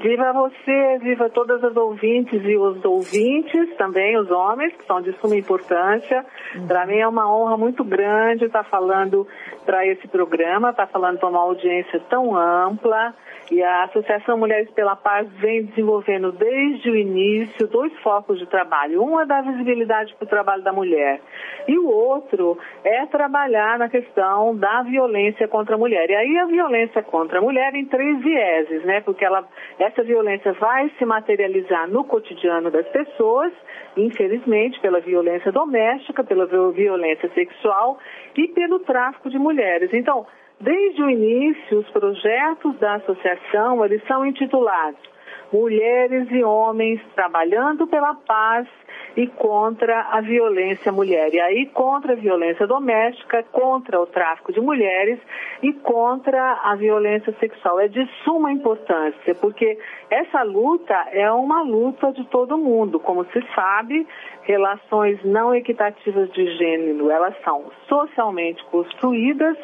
Viva 0.00 0.32
você, 0.32 0.98
viva 1.02 1.28
todas 1.28 1.62
as 1.62 1.76
ouvintes 1.76 2.42
e 2.42 2.56
os 2.56 2.82
ouvintes, 2.82 3.76
também 3.76 4.16
os 4.18 4.30
homens, 4.30 4.74
que 4.74 4.86
são 4.86 5.02
de 5.02 5.12
suma 5.20 5.36
importância. 5.36 6.24
Uhum. 6.54 6.66
Para 6.66 6.86
mim 6.86 6.98
é 6.98 7.06
uma 7.06 7.30
honra 7.30 7.58
muito 7.58 7.84
grande 7.84 8.46
estar 8.46 8.64
falando 8.64 9.28
para 9.66 9.86
esse 9.86 10.08
programa, 10.08 10.70
estar 10.70 10.86
falando 10.86 11.18
para 11.18 11.28
uma 11.28 11.40
audiência 11.40 12.00
tão 12.08 12.34
ampla. 12.34 13.14
E 13.50 13.62
a 13.62 13.84
Associação 13.84 14.38
Mulheres 14.38 14.70
pela 14.70 14.96
Paz 14.96 15.28
vem 15.34 15.64
desenvolvendo 15.64 16.32
desde 16.32 16.88
o 16.88 16.96
início 16.96 17.66
dois 17.66 17.92
focos 17.98 18.38
de 18.38 18.46
trabalho. 18.46 19.02
Um 19.02 19.20
é 19.20 19.26
dar 19.26 19.42
visibilidade 19.42 20.14
para 20.14 20.24
o 20.24 20.28
trabalho 20.28 20.62
da 20.62 20.72
mulher 20.72 21.20
e 21.68 21.78
o 21.78 21.88
outro 21.88 22.58
é 22.84 23.06
trabalhar 23.06 23.78
na 23.78 23.88
questão 23.88 24.56
da 24.56 24.82
violência 24.82 25.46
contra 25.46 25.74
a 25.74 25.78
mulher. 25.78 26.10
E 26.10 26.14
aí 26.16 26.38
a 26.38 26.46
violência 26.46 27.02
contra 27.02 27.38
a 27.38 27.42
mulher 27.42 27.74
em 27.74 27.84
três 27.84 28.20
vieses, 28.20 28.84
né? 28.84 29.00
Porque 29.00 29.24
ela, 29.24 29.46
essa 29.90 30.02
violência 30.02 30.52
vai 30.54 30.90
se 30.98 31.04
materializar 31.04 31.88
no 31.88 32.04
cotidiano 32.04 32.70
das 32.70 32.86
pessoas, 32.88 33.52
infelizmente, 33.96 34.80
pela 34.80 35.00
violência 35.00 35.52
doméstica, 35.52 36.24
pela 36.24 36.46
violência 36.46 37.28
sexual 37.34 37.98
e 38.36 38.48
pelo 38.48 38.80
tráfico 38.80 39.28
de 39.28 39.38
mulheres. 39.38 39.92
Então, 39.92 40.26
Desde 40.60 41.02
o 41.02 41.08
início, 41.08 41.78
os 41.78 41.88
projetos 41.88 42.78
da 42.78 42.96
associação, 42.96 43.82
eles 43.82 44.06
são 44.06 44.26
intitulados 44.26 45.00
Mulheres 45.50 46.30
e 46.30 46.44
Homens 46.44 47.00
Trabalhando 47.14 47.86
pela 47.86 48.14
Paz 48.14 48.68
e 49.16 49.26
contra 49.26 50.08
a 50.10 50.20
violência 50.20 50.92
mulher. 50.92 51.32
E 51.32 51.40
aí 51.40 51.66
contra 51.66 52.12
a 52.12 52.16
violência 52.16 52.66
doméstica, 52.66 53.42
contra 53.50 54.00
o 54.00 54.06
tráfico 54.06 54.52
de 54.52 54.60
mulheres 54.60 55.18
e 55.62 55.72
contra 55.72 56.60
a 56.64 56.74
violência 56.76 57.34
sexual. 57.38 57.80
É 57.80 57.88
de 57.88 58.08
suma 58.24 58.52
importância, 58.52 59.34
porque 59.34 59.78
essa 60.10 60.42
luta 60.42 60.94
é 61.12 61.30
uma 61.30 61.62
luta 61.62 62.12
de 62.12 62.24
todo 62.26 62.58
mundo. 62.58 62.98
Como 62.98 63.24
se 63.26 63.42
sabe, 63.54 64.06
relações 64.42 65.22
não 65.24 65.54
equitativas 65.54 66.30
de 66.32 66.56
gênero, 66.56 67.10
elas 67.10 67.34
são 67.44 67.70
socialmente 67.88 68.64
construídas 68.64 69.56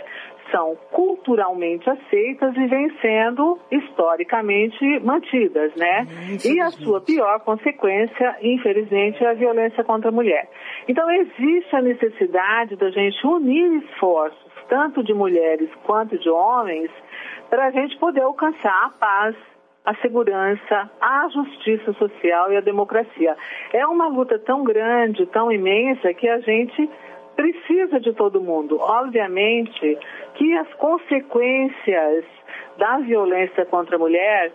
são 0.51 0.77
culturalmente 0.91 1.89
aceitas 1.89 2.55
e 2.57 2.67
vêm 2.67 2.91
sendo 3.01 3.59
historicamente 3.71 5.01
mantidas, 5.01 5.75
né? 5.77 6.07
E 6.45 6.61
a 6.61 6.71
sua 6.71 7.01
pior 7.01 7.41
consequência, 7.41 8.37
infelizmente, 8.43 9.23
é 9.25 9.31
a 9.31 9.35
violência 9.35 9.83
contra 9.85 10.09
a 10.09 10.13
mulher. 10.13 10.49
Então 10.89 11.11
existe 11.11 11.75
a 11.75 11.83
necessidade 11.83 12.77
da 12.77 12.91
gente 12.91 13.27
unir 13.27 13.83
esforços, 13.85 14.53
tanto 14.69 15.03
de 15.03 15.15
mulheres 15.15 15.69
quanto 15.85 16.19
de 16.19 16.29
homens, 16.29 16.91
para 17.49 17.67
a 17.67 17.71
gente 17.71 17.97
poder 17.99 18.23
alcançar 18.23 18.87
a 18.87 18.91
paz, 18.91 19.37
a 19.85 19.95
segurança, 19.97 20.91
a 21.01 21.29
justiça 21.29 21.93
social 21.93 22.53
e 22.53 22.57
a 22.57 22.61
democracia. 22.61 23.37
É 23.73 23.87
uma 23.87 24.09
luta 24.09 24.37
tão 24.39 24.65
grande, 24.65 25.25
tão 25.27 25.51
imensa, 25.53 26.13
que 26.13 26.29
a 26.29 26.41
gente 26.41 26.91
precisa 27.37 28.01
de 28.01 28.12
todo 28.14 28.40
mundo. 28.40 28.79
Obviamente 28.81 29.99
que 30.35 30.57
as 30.57 30.72
consequências 30.75 32.25
da 32.79 32.99
violência 32.99 33.64
contra 33.66 33.96
a 33.96 33.99
mulher 33.99 34.53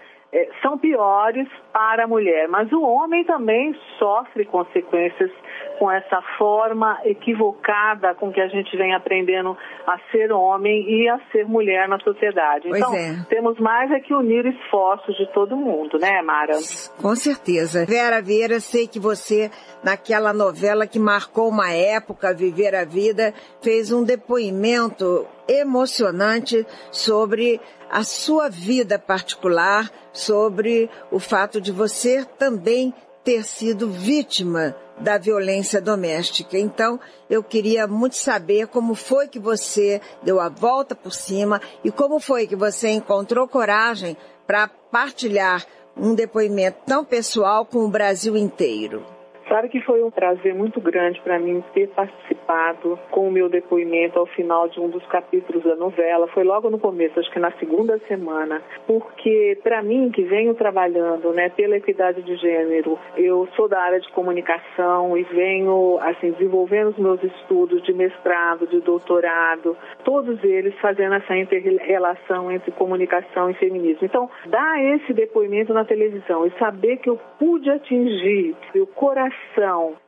são 0.62 0.78
piores 0.78 1.48
para 1.74 2.06
a 2.06 2.08
mulher, 2.08 2.48
mas 2.48 2.72
o 2.72 2.82
homem 2.82 3.26
também 3.26 3.76
sofre 4.00 4.46
consequências 4.46 5.30
com 5.78 5.92
essa 5.92 6.22
forma 6.38 7.00
equivocada 7.04 8.16
com 8.16 8.32
que 8.32 8.40
a 8.40 8.48
gente 8.48 8.78
vem 8.78 8.94
aprendendo 8.94 9.58
a 9.86 9.98
ser 10.12 10.32
homem 10.32 10.90
e 10.90 11.10
a 11.10 11.20
ser 11.32 11.46
mulher 11.46 11.88
na 11.90 12.00
sociedade. 12.00 12.70
Pois 12.70 12.80
então, 12.80 12.96
é. 12.96 13.26
temos 13.30 13.60
mais 13.60 13.92
é 13.92 14.00
que 14.00 14.14
unir 14.14 14.46
esforços 14.46 15.18
de 15.18 15.26
todo 15.34 15.58
mundo, 15.58 15.98
né, 16.00 16.22
Mara? 16.22 16.54
Com 17.02 17.16
certeza. 17.16 17.86
Vera 17.86 18.22
Vieira, 18.22 18.60
sei 18.60 18.88
que 18.88 19.00
você, 19.00 19.50
naquela 19.84 20.32
novela 20.32 20.88
que 20.88 21.00
marcou 21.00 21.50
uma 21.50 21.72
época, 21.72 22.34
Viver 22.34 22.76
a 22.76 22.86
Vida, 22.86 23.34
fez 23.62 23.92
um 23.92 24.04
depoimento 24.04 25.28
emocionante 25.48 26.66
sobre 26.92 27.60
a 27.92 28.06
sua 28.06 28.50
vida 28.50 28.98
particular, 28.98 29.92
sobre 30.14 30.90
o 31.12 31.20
fato 31.20 31.60
de 31.60 31.72
você 31.72 32.26
também 32.40 32.94
ter 33.24 33.44
sido 33.44 33.90
vítima 33.90 34.76
da 34.98 35.18
violência 35.18 35.82
doméstica. 35.82 36.58
Então, 36.58 37.00
eu 37.30 37.44
queria 37.44 37.86
muito 37.88 38.16
saber 38.16 38.68
como 38.68 38.96
foi 38.96 39.28
que 39.28 39.40
você 39.40 40.02
deu 40.24 40.40
a 40.40 40.48
volta 40.48 40.96
por 40.96 41.14
cima 41.14 41.62
e 41.84 41.92
como 41.92 42.20
foi 42.20 42.48
que 42.48 42.56
você 42.56 42.90
encontrou 42.90 43.48
coragem 43.48 44.16
para 44.48 44.68
partilhar 44.68 45.66
um 45.96 46.16
depoimento 46.16 46.80
tão 46.86 47.04
pessoal 47.04 47.66
com 47.66 47.80
o 47.80 47.90
Brasil 47.90 48.38
inteiro. 48.38 49.06
Sabe 49.52 49.68
que 49.68 49.82
foi 49.82 50.02
um 50.02 50.10
prazer 50.10 50.56
muito 50.56 50.80
grande 50.80 51.20
para 51.20 51.38
mim 51.38 51.62
ter 51.74 51.90
participado 51.90 52.98
com 53.12 53.28
o 53.28 53.32
meu 53.32 53.50
depoimento 53.50 54.18
ao 54.18 54.26
final 54.26 54.70
de 54.70 54.80
um 54.80 54.88
dos 54.88 55.06
capítulos 55.08 55.62
da 55.66 55.76
novela. 55.76 56.26
Foi 56.30 56.46
logo 56.46 56.70
no 56.70 56.80
começo, 56.80 57.20
acho 57.20 57.30
que 57.30 57.38
na 57.38 57.52
segunda 57.60 58.00
semana, 58.08 58.62
porque 58.88 59.60
para 59.62 59.84
mim 59.84 60.10
que 60.10 60.24
venho 60.24 60.56
trabalhando, 60.56 61.34
né, 61.34 61.50
pela 61.50 61.76
equidade 61.76 62.22
de 62.22 62.38
gênero, 62.38 62.98
eu 63.18 63.46
sou 63.58 63.68
da 63.68 63.82
área 63.82 64.00
de 64.00 64.10
comunicação 64.14 65.18
e 65.18 65.24
venho 65.24 66.00
assim 66.00 66.32
desenvolvendo 66.32 66.92
os 66.92 66.98
meus 66.98 67.22
estudos 67.22 67.84
de 67.84 67.92
mestrado, 67.94 68.66
de 68.68 68.80
doutorado, 68.80 69.76
todos 70.06 70.42
eles 70.46 70.74
fazendo 70.80 71.16
essa 71.16 71.36
inter-relação 71.36 72.50
entre 72.50 72.72
comunicação 72.72 73.50
e 73.50 73.54
feminismo. 73.56 74.06
Então, 74.06 74.30
dar 74.46 74.82
esse 74.82 75.12
depoimento 75.12 75.74
na 75.74 75.84
televisão 75.84 76.48
e 76.48 76.52
saber 76.52 76.98
que 76.98 77.10
eu 77.10 77.20
pude 77.38 77.70
atingir 77.70 78.56
o 78.76 78.88
coração 78.88 79.41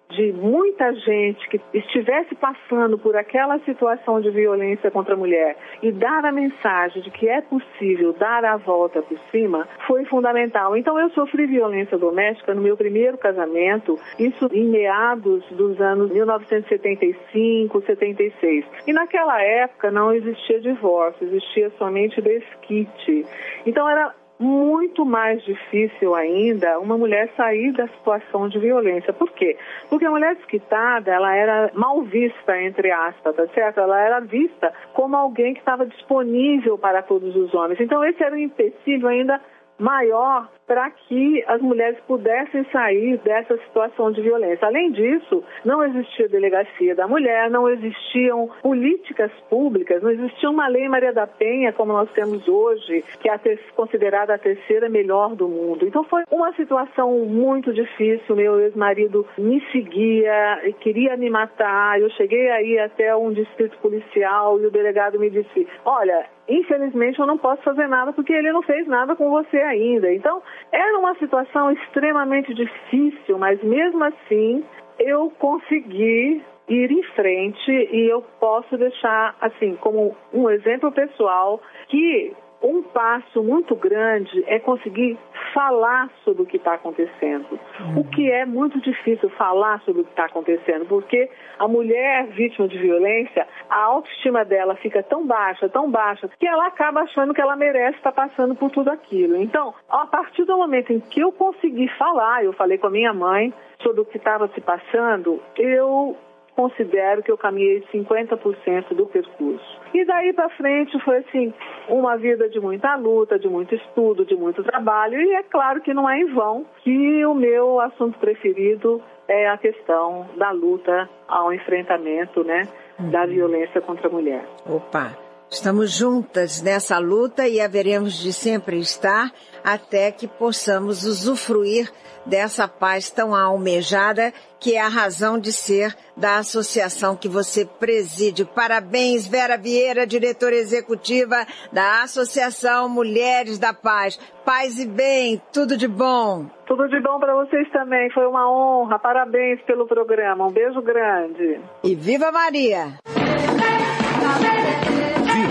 de 0.10 0.32
muita 0.32 0.94
gente 0.94 1.48
que 1.50 1.60
estivesse 1.74 2.36
passando 2.36 2.98
por 2.98 3.16
aquela 3.16 3.60
situação 3.60 4.22
de 4.22 4.30
violência 4.30 4.92
contra 4.92 5.16
a 5.16 5.18
mulher 5.18 5.58
e 5.82 5.92
dar 5.92 6.24
a 6.24 6.32
mensagem 6.32 7.02
de 7.02 7.10
que 7.10 7.28
é 7.28 7.42
possível 7.42 8.14
dar 8.14 8.46
a 8.46 8.58
volta 8.58 9.02
por 9.02 9.18
cima 9.32 9.68
foi 9.88 10.06
fundamental. 10.06 10.78
Então 10.78 11.00
eu 11.00 11.10
sofri 11.12 11.48
violência 11.48 11.98
doméstica 11.98 12.54
no 12.54 12.62
meu 12.62 12.78
primeiro 12.78 13.18
casamento, 13.18 14.00
isso 14.20 14.48
em 14.52 14.66
meados 14.66 15.44
dos 15.52 15.80
anos 15.82 16.12
1975, 16.12 17.82
76. 17.82 18.66
E 18.86 18.94
naquela 18.94 19.42
época 19.42 19.90
não 19.90 20.14
existia 20.14 20.60
divórcio, 20.62 21.26
existia 21.26 21.72
somente 21.78 22.22
desquite. 22.22 23.26
Então 23.66 23.90
era 23.90 24.14
muito 24.40 25.06
mais 25.06 25.44
difícil 25.44 26.16
ainda 26.16 26.80
uma 26.80 26.98
mulher 26.98 27.30
sair 27.38 27.72
da 27.72 27.88
situação 27.88 28.50
de 28.50 28.60
violência. 28.60 29.14
Por 29.14 29.32
quê? 29.32 29.58
Porque 29.90 30.06
a 30.06 30.12
mulher 30.12 30.36
desquitada, 30.36 31.12
ela 31.12 31.36
era 31.36 31.72
mal 31.74 32.02
vista, 32.02 32.62
entre 32.62 32.92
aspas, 32.92 33.36
tá 33.36 33.48
certo? 33.48 33.80
Ela 33.80 34.00
era 34.00 34.20
vista 34.20 34.74
como 34.94 35.16
alguém 35.16 35.54
que 35.54 35.60
estava 35.60 35.86
disponível 35.86 36.78
para 36.78 37.02
todos 37.02 37.36
os 37.36 37.54
homens. 37.54 37.80
Então 37.80 38.04
esse 38.04 38.22
era 38.24 38.36
um 38.36 38.40
empecilho 38.40 39.08
ainda 39.08 39.40
maior 39.78 40.50
para 40.68 40.90
que 40.90 41.44
as 41.48 41.62
mulheres 41.62 42.00
pudessem 42.08 42.66
sair 42.72 43.18
dessa 43.18 43.58
situação 43.58 44.12
de 44.12 44.22
violência. 44.22 44.68
Além 44.68 44.92
disso, 44.92 45.44
não 45.66 45.84
existia 45.84 46.30
delegacia 46.30 46.96
da 46.96 47.08
mulher, 47.08 47.50
não 47.50 47.70
existiam 47.70 48.50
políticas 48.62 49.32
públicas, 49.50 50.02
não 50.02 50.10
existia 50.10 50.50
uma 50.50 50.68
lei 50.68 50.88
Maria 50.88 51.14
da 51.14 51.28
Penha 51.28 51.74
como 51.74 51.94
nós 51.94 52.10
temos 52.12 52.48
hoje, 52.48 53.04
que 53.20 53.30
é 53.30 53.40
considerada 53.76 54.34
a 54.34 54.38
terceira 54.38 54.90
melhor 54.90 55.36
do 55.36 55.48
mundo. 55.48 55.86
Então 55.86 56.04
foi 56.06 56.24
uma 56.32 56.54
situação 56.54 57.12
muito 57.26 57.74
difícil. 57.74 58.36
Meu 58.36 58.60
ex-marido 58.62 59.26
me 59.38 59.62
seguia, 59.72 60.74
queria 60.80 61.18
me 61.18 61.30
matar. 61.30 62.00
Eu 62.00 62.10
cheguei 62.12 62.50
aí 62.50 62.80
até 62.80 63.16
um 63.16 63.32
distrito 63.32 63.78
policial 63.80 64.60
e 64.62 64.66
o 64.66 64.72
delegado 64.72 65.20
me 65.20 65.30
disse: 65.30 65.68
"Olha, 65.84 66.26
infelizmente 66.48 67.20
eu 67.20 67.26
não 67.26 67.38
posso 67.38 67.62
fazer 67.64 67.88
nada 67.88 68.14
porque 68.14 68.34
ele 68.34 68.52
não 68.52 68.62
fez 68.62 68.88
nada 68.88 69.16
com 69.16 69.30
você 69.30 69.58
ainda". 69.58 70.14
Então, 70.14 70.42
era 70.72 70.98
uma 70.98 71.16
situação 71.16 71.72
extremamente 71.72 72.54
difícil, 72.54 73.38
mas 73.38 73.62
mesmo 73.64 74.04
assim 74.04 74.64
eu 75.00 75.32
consegui 75.40 76.42
ir 76.68 76.92
em 76.92 77.04
frente 77.16 77.72
e 77.72 78.10
eu 78.10 78.22
posso 78.40 78.78
deixar 78.78 79.36
assim 79.42 79.76
como 79.76 80.16
um 80.34 80.50
exemplo 80.50 80.92
pessoal 80.92 81.62
que 81.88 82.34
um 82.64 82.82
passo 82.82 83.44
muito 83.44 83.76
grande 83.76 84.44
é 84.48 84.58
conseguir 84.58 85.18
falar 85.54 86.10
sobre 86.24 86.44
o 86.44 86.46
que 86.46 86.58
está 86.58 86.76
acontecendo. 86.76 87.60
Uhum. 87.80 88.00
O 88.00 88.04
que 88.06 88.32
é 88.32 88.46
muito 88.46 88.80
difícil 88.80 89.30
falar 89.32 89.82
sobre 89.82 90.02
o 90.02 90.06
que 90.06 90.12
está 90.12 90.26
acontecendo, 90.26 90.86
porque 90.86 91.30
a 91.60 91.68
mulher 91.68 92.28
vítima 92.28 92.68
de 92.68 92.78
violência, 92.78 93.46
a 93.70 93.84
autoestima 93.84 94.46
dela 94.46 94.76
fica 94.78 95.04
tão 95.04 95.28
baixa, 95.28 95.68
tão 95.68 95.92
baixa, 95.92 96.30
que 96.40 96.48
ela 96.48 96.68
acaba 96.68 97.02
achando 97.02 97.34
que 97.34 97.42
ela 97.42 97.56
merece 97.56 97.98
estar 97.98 98.12
tá 98.12 98.28
passando 98.28 98.56
por 98.56 98.72
tudo 98.72 98.90
aquilo. 98.90 99.36
Então, 99.36 99.74
a 99.90 100.08
partir 100.08 100.46
do 100.46 100.58
momento 100.58 100.94
em 100.94 101.00
que 101.00 101.20
eu 101.20 101.32
consegui 101.32 101.88
falar, 101.98 102.46
eu 102.46 102.54
falei 102.54 102.78
com 102.78 102.88
a 102.88 102.92
minha 102.92 103.14
mãe 103.14 103.54
sobre 103.82 104.02
o 104.02 104.06
que 104.06 104.18
estava 104.18 104.48
se 104.50 104.62
passando, 104.62 105.42
eu 105.58 106.16
considero 106.56 107.24
que 107.24 107.32
eu 107.32 107.38
caminhei 107.38 107.84
50% 107.94 108.94
do 108.96 109.06
percurso. 109.06 109.82
E 109.94 110.06
daí 110.06 110.34
para 110.34 110.50
frente 110.50 111.00
foi 111.04 111.18
assim, 111.18 111.54
uma 111.90 112.18
vida 112.18 112.50
de 112.50 112.60
muita 112.60 112.96
luta, 112.96 113.38
de 113.38 113.48
muito 113.48 113.74
estudo, 113.76 114.26
de 114.26 114.36
muito 114.36 114.64
trabalho, 114.64 115.20
e 115.22 115.34
é 115.36 115.44
claro 115.44 115.82
que 115.82 115.94
não 115.94 116.10
é 116.10 116.20
em 116.20 116.34
vão 116.34 116.66
que 116.84 117.26
o 117.26 117.34
meu 117.34 117.80
assunto 117.80 118.18
preferido 118.20 119.02
é 119.28 119.48
a 119.48 119.58
questão 119.58 120.28
da 120.38 120.52
luta 120.52 121.10
ao 121.28 121.54
enfrentamento, 121.54 122.44
né, 122.44 122.68
da 123.00 123.22
uhum. 123.22 123.28
violência 123.28 123.82
contra 123.82 124.08
a 124.08 124.12
mulher. 124.12 124.46
Opa, 124.70 125.12
Estamos 125.54 125.92
juntas 125.92 126.64
nessa 126.64 126.98
luta 126.98 127.48
e 127.48 127.62
haveremos 127.62 128.16
de 128.16 128.34
sempre 128.34 128.80
estar 128.80 129.32
até 129.64 130.12
que 130.12 130.28
possamos 130.28 131.04
usufruir 131.06 131.92
dessa 132.26 132.68
paz 132.68 133.12
tão 133.12 133.36
almejada 133.36 134.34
que 134.60 134.76
é 134.76 134.82
a 134.82 134.88
razão 134.88 135.38
de 135.38 135.52
ser 135.52 135.96
da 136.18 136.38
associação 136.38 137.16
que 137.16 137.30
você 137.30 137.66
preside. 137.66 138.44
Parabéns, 138.44 139.28
Vera 139.28 139.56
Vieira, 139.56 140.08
diretora 140.08 140.56
executiva 140.56 141.46
da 141.72 142.02
Associação 142.02 142.90
Mulheres 142.90 143.60
da 143.60 143.76
Paz. 143.76 144.20
Paz 144.44 144.80
e 144.80 144.88
bem, 144.88 145.40
tudo 145.54 145.78
de 145.78 145.88
bom. 145.88 146.48
Tudo 146.66 146.90
de 146.90 147.00
bom 147.00 147.20
para 147.20 147.36
vocês 147.36 147.70
também. 147.72 148.10
Foi 148.10 148.26
uma 148.26 148.50
honra. 148.50 148.98
Parabéns 148.98 149.62
pelo 149.62 149.86
programa. 149.86 150.48
Um 150.48 150.52
beijo 150.52 150.82
grande. 150.82 151.62
E 151.84 151.94
viva 151.94 152.32
Maria! 152.32 152.98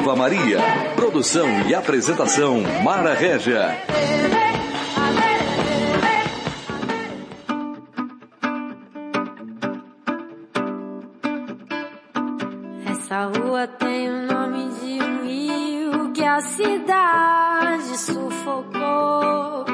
Viva 0.03 0.17
Maria. 0.17 0.59
Produção 0.97 1.47
e 1.69 1.73
apresentação 1.77 2.61
Mara 2.83 3.15
Régia. 3.15 3.69
Essa 12.91 13.27
rua 13.27 13.69
tem 13.69 14.11
o 14.11 14.27
nome 14.27 14.71
de 14.81 15.05
um 15.05 15.25
rio 15.25 16.13
que 16.13 16.25
a 16.25 16.41
cidade 16.41 17.97
sufocou. 17.97 19.65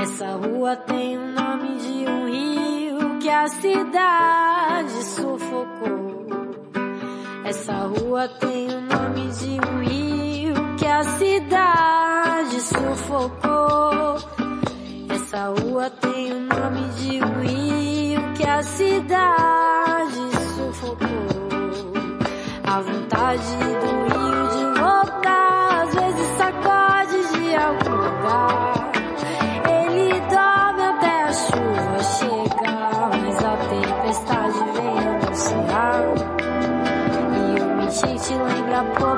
Essa 0.00 0.36
rua 0.36 0.76
tem 0.76 1.18
o 1.18 1.26
nome 1.32 1.78
de 1.78 2.08
um 2.08 2.26
rio 2.28 3.18
que 3.18 3.28
a 3.28 3.48
cidade 3.48 5.02
sufocou. 5.02 5.97
Essa 7.48 7.72
rua 7.72 8.28
tem 8.28 8.68
o 8.68 8.80
nome 8.82 9.32
de 9.32 9.58
um 9.58 9.80
rio 9.80 10.76
que 10.76 10.84
a 10.84 11.02
cidade 11.02 12.60
sufocou. 12.60 14.16
Essa 15.08 15.54
rua 15.58 15.88
tem 15.88 16.34
o 16.34 16.40
nome 16.40 16.86
de 16.96 17.24
um 17.24 17.40
rio 17.40 18.34
que 18.34 18.46
a 18.46 18.62
cidade 18.62 20.20
sufocou. 20.56 21.08
A 22.64 22.80
vontade 22.82 23.56
do 23.80 23.92
rio 24.12 24.48
de 24.50 24.78
voltar, 24.78 25.84
às 25.84 25.94
vezes 25.94 26.28
sacode 26.36 27.16
de 27.32 27.56
algum 27.56 27.96
lugar. 27.96 28.87
Gente 38.78 39.17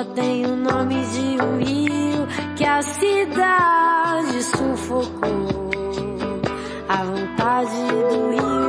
Rua 0.00 0.04
tem 0.14 0.46
o 0.46 0.56
nome 0.56 0.94
de 0.94 1.42
um 1.42 1.58
rio 1.58 2.26
que 2.56 2.64
a 2.64 2.80
cidade 2.80 4.42
sufocou. 4.44 5.70
A 6.88 7.04
vontade 7.04 7.76
do 8.08 8.30
rio 8.30 8.59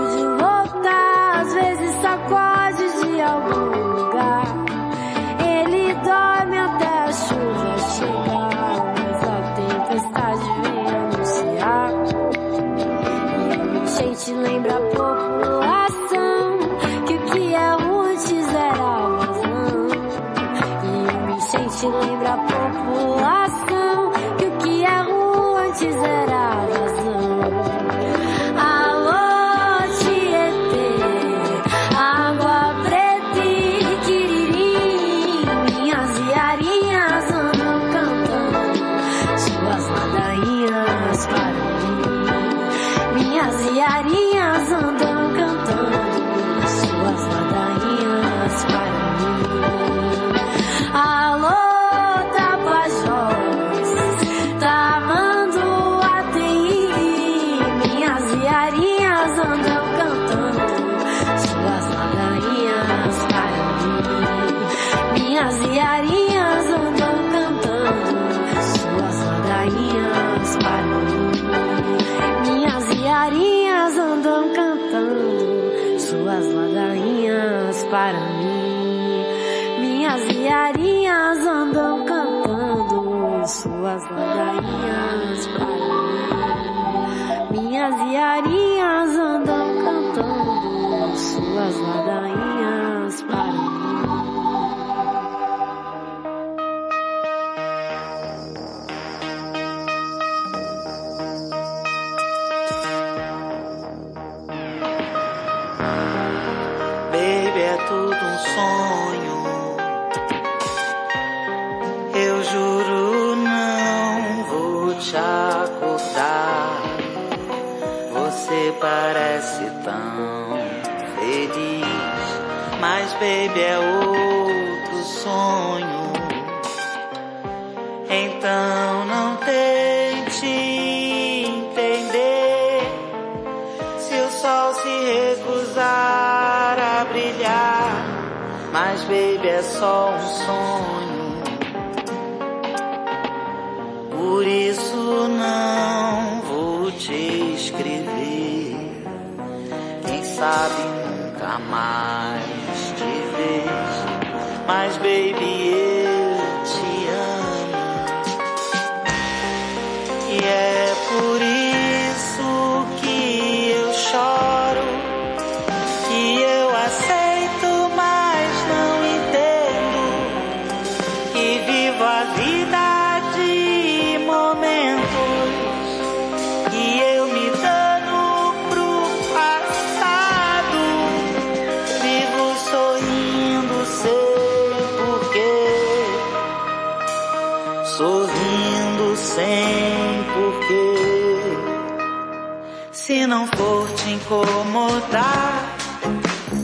não 193.31 193.47
for 193.47 193.89
te 193.93 194.09
incomodar, 194.09 195.77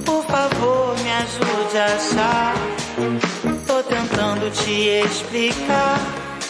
por 0.05 0.21
favor 0.25 0.97
me 1.01 1.09
ajude 1.13 1.77
a 1.77 1.85
achar. 1.85 2.53
Tô 3.65 3.81
tentando 3.83 4.51
te 4.51 4.89
explicar 5.05 5.97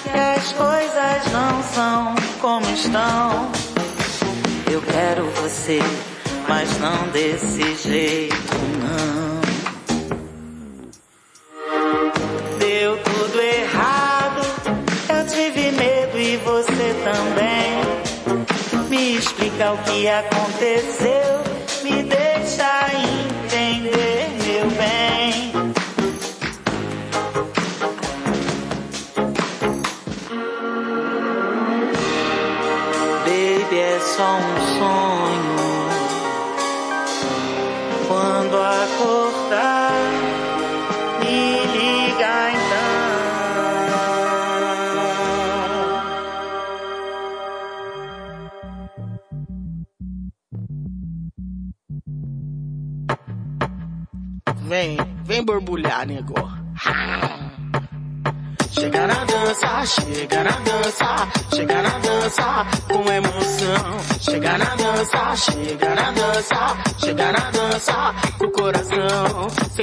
que 0.01 0.17
as 0.17 0.51
coisas 0.53 1.31
não 1.31 1.63
são 1.71 2.15
como 2.41 2.67
estão. 2.71 3.51
Eu 4.71 4.81
quero 4.81 5.23
você, 5.39 5.79
mas 6.49 6.67
não 6.79 7.09
desse 7.09 7.75
jeito, 7.75 8.55
não. 8.81 9.26
Aconteceu. 20.19 21.46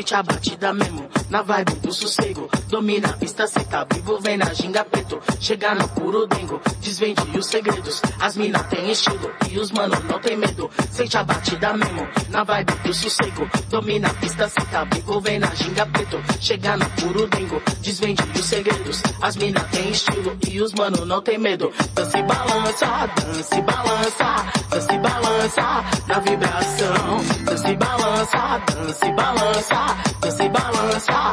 Sente 0.04 0.16
a 0.16 0.22
batida 0.22 0.70
mesmo, 0.74 1.08
na 1.34 1.42
vibe 1.42 1.74
do 1.80 1.92
sossego. 1.92 2.48
Domina 2.68 3.08
a 3.08 3.16
vista 3.16 3.44
seca, 3.48 3.84
vivo 3.92 4.20
vem 4.20 4.36
na 4.36 4.54
ginga 4.54 4.84
preto. 4.84 5.20
Chega 5.40 5.74
no 5.74 5.88
puro 5.88 6.28
dengo, 6.28 6.60
desvende 6.80 7.22
os 7.36 7.46
segredos. 7.48 8.00
As 8.20 8.36
mina 8.36 8.62
tem 8.62 8.88
estilo 8.92 9.32
e 9.50 9.58
os 9.58 9.72
mano 9.72 9.96
não 10.08 10.20
tem 10.20 10.36
medo. 10.36 10.70
Sente 10.92 11.16
a 11.16 11.24
batida 11.24 11.72
mesmo, 11.72 12.06
na 12.28 12.44
vibe 12.44 12.72
do 12.84 12.94
sossego. 12.94 13.50
Domina 13.68 14.10
a 14.10 14.14
pista 14.14 14.48
seca, 14.48 14.84
vivo 14.84 15.20
vem 15.20 15.40
na 15.40 15.52
ginga 15.56 15.84
preto. 15.86 16.22
Chega 16.40 16.76
no 16.76 16.88
puro 16.90 17.26
dengo, 17.26 17.60
desvende 17.80 18.22
os 18.38 18.44
segredos. 18.44 19.02
As 19.20 19.34
mina 19.34 19.60
tem 19.72 19.90
estilo 19.90 20.38
e 20.48 20.60
os 20.60 20.72
mano 20.74 21.04
não 21.04 21.20
tem 21.20 21.36
medo. 21.36 21.72
Dança 21.94 22.16
e 22.16 22.22
balança, 22.22 22.86
dança 23.16 23.56
e 23.56 23.62
balança, 23.62 24.46
dança 24.70 24.92
e 24.92 24.98
balança 24.98 25.84
na 26.06 26.18
vibração. 26.20 27.44
Dança 27.44 27.70
e 27.70 27.76
balança, 27.76 28.62
dança 28.72 29.06
e 29.06 29.12
balança, 29.12 29.96
dança 30.20 30.44
e 30.44 30.48
balança 30.48 31.23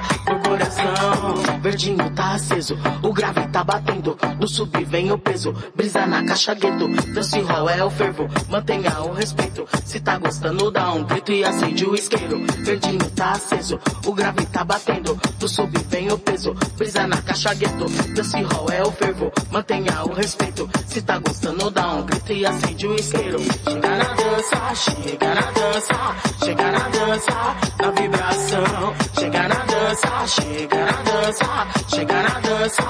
coração. 0.82 1.62
Verdinho 1.62 2.10
tá 2.12 2.34
aceso, 2.34 2.78
o 3.02 3.14
grave 3.14 3.48
tá 3.52 3.64
batendo. 3.64 4.18
No 4.40 4.48
subir 4.48 4.86
vem 4.86 5.12
o 5.12 5.18
peso, 5.18 5.54
brisa 5.76 6.06
na 6.08 6.24
caixa 6.24 6.54
gueto. 6.54 6.88
Dance 7.14 7.40
hall 7.42 7.70
é 7.70 7.84
o 7.84 7.90
fervo, 7.90 8.28
mantenha 8.50 9.02
o 9.02 9.14
respeito. 9.14 9.68
Se 9.86 10.00
tá 10.00 10.18
gostando, 10.18 10.72
dá 10.72 10.92
um 10.94 11.04
grito 11.04 11.32
e 11.32 11.44
acende 11.44 11.86
o 11.86 11.94
isqueiro. 11.94 12.44
Verdinho 12.60 13.10
tá 13.12 13.32
aceso, 13.32 13.80
o 14.06 14.14
grave 14.14 14.46
tá 14.48 14.64
batendo. 14.64 15.20
No 15.40 15.48
subir 15.48 15.84
vem 15.90 16.12
o 16.12 16.18
peso, 16.18 16.56
brisa 16.78 17.06
na 17.06 17.22
caixa 17.22 17.54
gueto. 17.54 17.86
Dance 18.16 18.42
hall 18.42 18.70
é 18.72 18.82
o 18.84 18.92
fervo, 18.92 19.32
mantenha 19.52 20.04
o 20.06 20.14
respeito. 20.14 20.70
Se 20.88 21.02
tá 21.02 21.20
gostando, 21.20 21.70
dá 21.70 21.88
um 21.94 22.06
grito 22.06 22.32
e 22.32 22.46
acende 22.46 22.88
o 22.88 22.96
isqueiro. 22.96 23.40
Chega 23.42 23.98
na 23.98 24.14
dança, 24.14 24.76
chega 24.76 25.36
na 25.36 25.52
dança, 25.52 26.16
chega 26.44 26.72
na 26.72 26.90
dança, 26.90 27.56
na 27.80 27.92
vibração. 27.92 29.12
Chega 29.22 29.48
na 29.48 29.66
dança, 29.66 30.28
chega 30.28 30.86
na 30.86 30.92
dança, 31.04 31.68
chega 31.88 32.24
na 32.24 32.40
dança, 32.40 32.84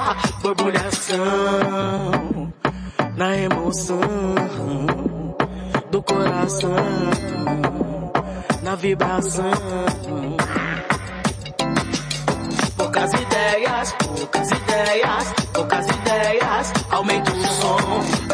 borbulhação. 0.54 2.52
Na 3.16 3.36
emoção 3.36 4.00
do 5.90 6.02
coração, 6.02 6.70
na 8.62 8.74
vibração. 8.74 9.50
Poucas 12.76 13.12
ideias, 13.12 13.92
poucas 13.92 14.50
ideias, 14.50 15.34
poucas 15.52 15.86
ideias, 15.86 16.72
aumenta 16.90 17.30
o 17.32 17.44
som. 17.44 17.78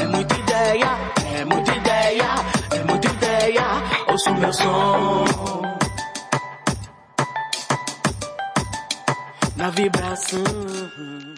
É 0.01 0.07
muita 0.07 0.35
ideia, 0.37 0.91
é 1.39 1.45
muita 1.45 1.75
ideia, 1.75 2.35
é 2.71 2.85
muita 2.85 3.09
ideia, 3.09 3.65
ouça 4.09 4.31
o 4.31 4.35
meu 4.39 4.53
som. 4.53 5.25
Na 9.57 9.71
vibração. 9.71 11.38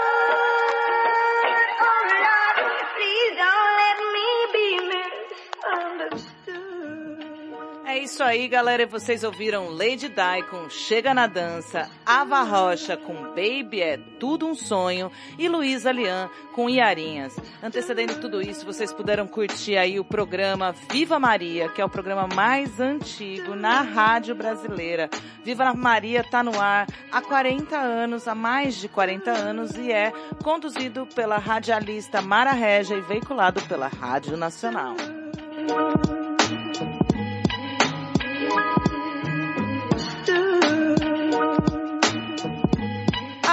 É 7.91 7.97
isso 7.97 8.23
aí, 8.23 8.47
galera. 8.47 8.87
Vocês 8.87 9.21
ouviram 9.21 9.67
Lady 9.67 10.07
Di 10.07 10.43
com 10.49 10.69
Chega 10.69 11.13
na 11.13 11.27
Dança, 11.27 11.89
Ava 12.05 12.41
Rocha 12.41 12.95
com 12.95 13.13
Baby 13.35 13.81
é 13.81 13.97
Tudo 14.17 14.47
um 14.47 14.55
Sonho 14.55 15.11
e 15.37 15.49
Luísa 15.49 15.91
Lian 15.91 16.29
com 16.53 16.69
Iarinhas. 16.69 17.35
Antecedendo 17.61 18.17
tudo 18.21 18.41
isso, 18.41 18.65
vocês 18.65 18.93
puderam 18.93 19.27
curtir 19.27 19.75
aí 19.75 19.99
o 19.99 20.05
programa 20.05 20.73
Viva 20.89 21.19
Maria, 21.19 21.67
que 21.67 21.81
é 21.81 21.85
o 21.85 21.89
programa 21.89 22.29
mais 22.33 22.79
antigo 22.79 23.55
na 23.55 23.81
rádio 23.81 24.35
brasileira. 24.35 25.09
Viva 25.43 25.73
Maria 25.73 26.23
tá 26.23 26.41
no 26.41 26.57
ar 26.61 26.87
há 27.11 27.21
40 27.21 27.75
anos, 27.77 28.25
há 28.25 28.33
mais 28.33 28.75
de 28.77 28.87
40 28.87 29.31
anos 29.31 29.75
e 29.75 29.91
é 29.91 30.13
conduzido 30.41 31.05
pela 31.13 31.37
radialista 31.37 32.21
Mara 32.21 32.53
Regia 32.53 32.95
e 32.95 33.01
veiculado 33.01 33.61
pela 33.63 33.89
Rádio 33.89 34.37
Nacional. 34.37 34.95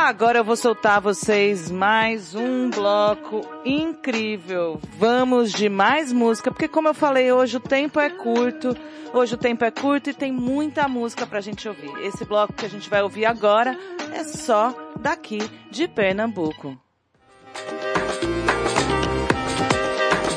Agora 0.09 0.39
eu 0.39 0.45
vou 0.45 0.57
soltar 0.57 0.97
a 0.97 1.01
vocês 1.01 1.71
mais 1.71 2.35
um 2.35 2.71
bloco 2.71 3.47
incrível. 3.63 4.81
Vamos 4.97 5.53
de 5.53 5.69
mais 5.69 6.11
música, 6.11 6.51
porque 6.51 6.67
como 6.67 6.89
eu 6.89 6.95
falei, 6.95 7.31
hoje 7.31 7.59
o 7.59 7.61
tempo 7.61 8.01
é 8.01 8.09
curto. 8.09 8.75
Hoje 9.13 9.35
o 9.35 9.37
tempo 9.37 9.67
é 9.67 9.71
curto 9.71 10.09
e 10.09 10.15
tem 10.15 10.33
muita 10.33 10.89
música 10.89 11.27
pra 11.27 11.43
gente 11.43 11.69
ouvir. 11.69 11.93
Esse 12.03 12.25
bloco 12.25 12.55
que 12.55 12.65
a 12.65 12.71
gente 12.71 12.89
vai 12.89 13.03
ouvir 13.03 13.27
agora 13.27 13.79
é 14.15 14.25
só 14.25 14.75
daqui 14.99 15.41
de 15.71 15.87
Pernambuco. 15.87 16.75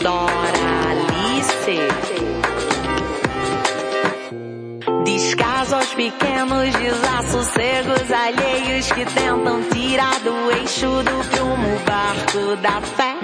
Doralice. 0.02 1.78
Descaso 2.02 2.41
pequenos 5.96 6.74
desassossegos 6.76 8.12
alheios 8.12 8.92
que 8.92 9.06
tentam 9.06 9.64
tirar 9.72 10.20
do 10.20 10.52
eixo 10.52 10.88
do 11.04 11.30
prumo 11.30 11.80
barco 11.86 12.56
da 12.58 12.82
fé. 12.82 13.16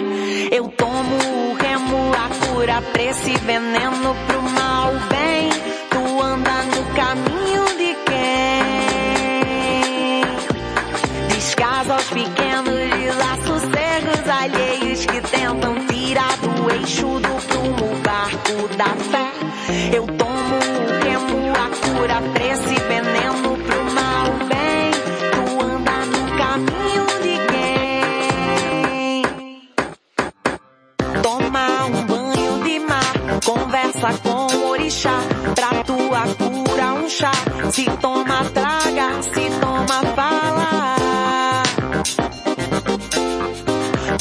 Eu 0.52 0.68
tomo 0.70 1.16
o 1.16 1.54
remo, 1.56 2.12
a 2.14 2.30
cura 2.46 2.82
pra 2.94 3.04
esse 3.04 3.38
veneno 3.40 4.16
pro 4.28 4.42
mal 4.42 4.92
bem. 5.10 5.50
Tu 5.90 6.22
anda 6.22 6.64
no 6.64 6.84
caminho 6.96 7.66
de 7.78 7.96
quem? 8.06 8.66
Descaso 11.30 11.92
aos 11.94 12.06
pequenos 12.06 12.90
desassossegos 13.00 14.30
alheios 14.30 15.06
que 15.06 15.22
tentam 15.22 15.76
tirar 15.88 16.38
do 16.38 16.72
eixo 16.72 17.20
do 17.20 17.48
prumo 17.48 17.96
barco 18.04 18.68
da 18.78 18.96
fé. 19.12 19.32
Eu 19.94 20.08
tomo 20.08 20.67
cura 21.98 22.22
pra 22.34 22.46
esse 22.46 22.76
veneno 22.76 23.58
pro 23.58 23.84
mal 23.92 24.28
bem. 24.48 24.92
Tu 25.34 25.42
anda 25.66 25.98
no 26.06 26.22
caminho 26.38 27.06
de 27.24 27.36
quem? 27.50 29.22
Toma 31.22 31.66
um 31.86 32.06
banho 32.06 32.54
de 32.64 32.80
mar, 32.80 33.14
conversa 33.44 34.10
com 34.24 34.48
o 34.56 34.70
orixá, 34.70 35.18
pra 35.56 35.84
tua 35.84 36.22
cura 36.38 36.94
um 36.94 37.10
chá. 37.10 37.32
Se 37.72 37.86
toma, 38.02 38.46
traga, 38.54 39.22
se 39.24 39.50
toma, 39.60 39.98
fala. 40.16 40.98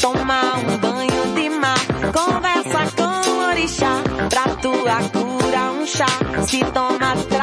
Toma 0.01 0.39
um 0.67 0.77
banho 0.77 1.23
de 1.35 1.49
mar, 1.49 1.85
conversa 2.13 2.81
com 2.97 3.29
o 3.29 3.49
orixá, 3.49 4.01
pra 4.29 4.43
tua 4.55 4.97
cura 5.11 5.71
um 5.71 5.85
chá. 5.85 6.07
Se 6.45 6.59
toma, 6.65 7.15
traga, 7.29 7.36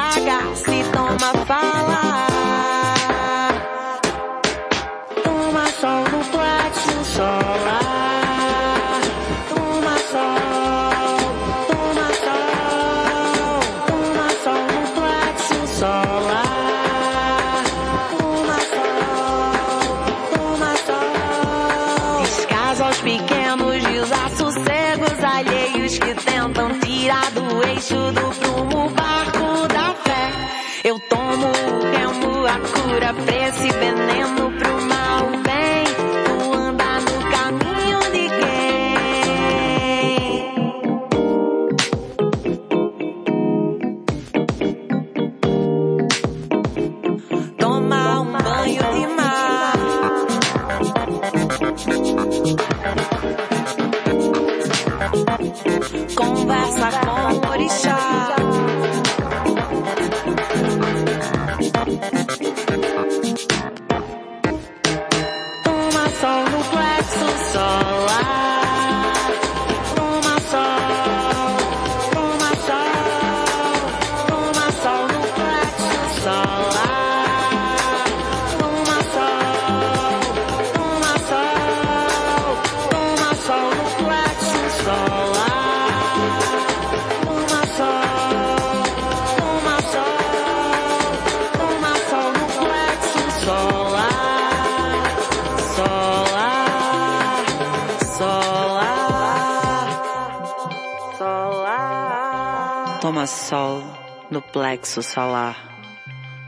plexo. 104.84 105.00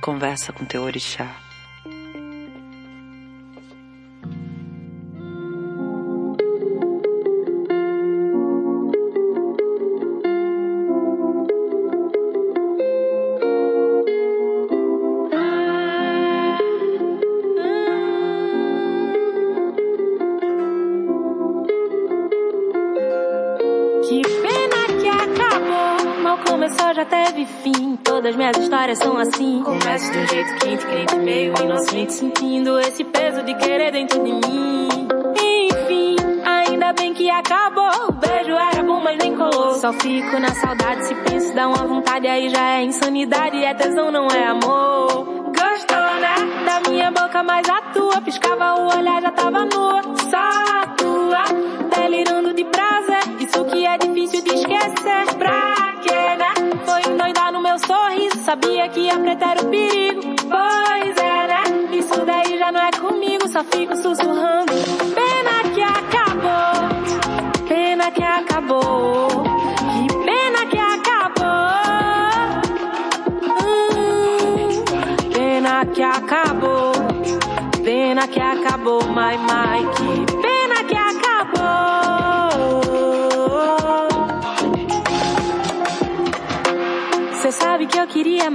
Conversa 0.01 0.53
com 0.53 0.64
teu 0.64 0.82
orixá. 0.82 1.45
Histórias 28.87 28.99
são 28.99 29.18
assim. 29.18 29.62
Começo 29.62 30.12
de 30.12 30.26
jeito 30.26 30.87
quente, 30.87 31.16
meio 31.16 31.55
inocente. 31.62 32.12
Sentindo 32.12 32.78
esse 32.78 33.05
peso 33.05 33.43
de 33.43 33.55
querer 33.55 33.91
dentro 33.93 34.22
de 34.22 34.32
mim. 34.32 35.09
Enfim, 35.43 36.16
ainda 36.45 36.93
bem 36.93 37.12
que 37.12 37.28
acabou. 37.28 38.09
O 38.09 38.12
beijo 38.12 38.53
era 38.53 38.82
bom, 38.82 39.01
mas 39.01 39.18
nem 39.18 39.34
colou. 39.34 39.74
Só 39.74 39.93
fico 39.93 40.39
na 40.39 40.55
saudade. 40.55 41.07
Se 41.07 41.14
penso, 41.14 41.55
dá 41.55 41.68
uma 41.68 41.84
vontade. 41.87 42.28
Aí 42.28 42.49
já 42.49 42.78
é 42.78 42.84
insanidade. 42.84 43.64
É 43.64 43.74
tesão, 43.74 44.11
não 44.11 44.28
é 44.28 44.47
amor. 44.47 45.24
Gostou, 45.47 46.20
né? 46.20 46.34
Da 46.64 46.91
minha 46.91 47.11
boca, 47.11 47.43
mas 47.43 47.68
a 47.68 47.80
tua. 47.93 48.20
Piscava 48.20 48.80
o 48.80 48.99
olhar, 48.99 49.20
já 49.20 49.32
tava 49.32 49.64
nua. 49.64 50.03
Só 50.30 50.37
a 50.37 50.87
tua. 50.97 51.45
Delirando 51.97 52.55
de 52.55 52.64
prazer. 52.64 53.41
Isso 53.41 53.64
que 53.64 53.84
é 53.84 53.99
difícil 53.99 54.43
de 54.43 54.55
esquecer. 54.55 55.36
Sabia 58.47 58.88
que 58.90 59.11
a 59.11 59.18
preta 59.18 59.44
era 59.44 59.61
o 59.61 59.66
perigo. 59.66 60.22
Pois 60.49 61.16
né? 61.16 61.64
Isso 61.99 62.24
daí 62.24 62.57
já 62.57 62.70
não 62.70 62.80
é 62.80 62.92
comigo. 62.92 63.49
Só 63.49 63.64
fico 63.64 63.97
sussurrando. 63.97 64.72
Pena 65.16 65.64
que 65.74 65.82
acabou. 65.82 67.66
Pena 67.66 68.09
que 68.12 68.22
acabou. 68.22 69.42
Que 69.99 70.07
pena 70.24 70.64
que 70.66 70.78
acabou. 70.78 71.57
Hum, 73.51 74.68
pena 75.32 75.86
que 75.86 76.03
acabou. 76.03 76.92
Pena 77.82 78.28
que. 78.28 78.40
Que 79.97 80.36
pena 80.36 80.45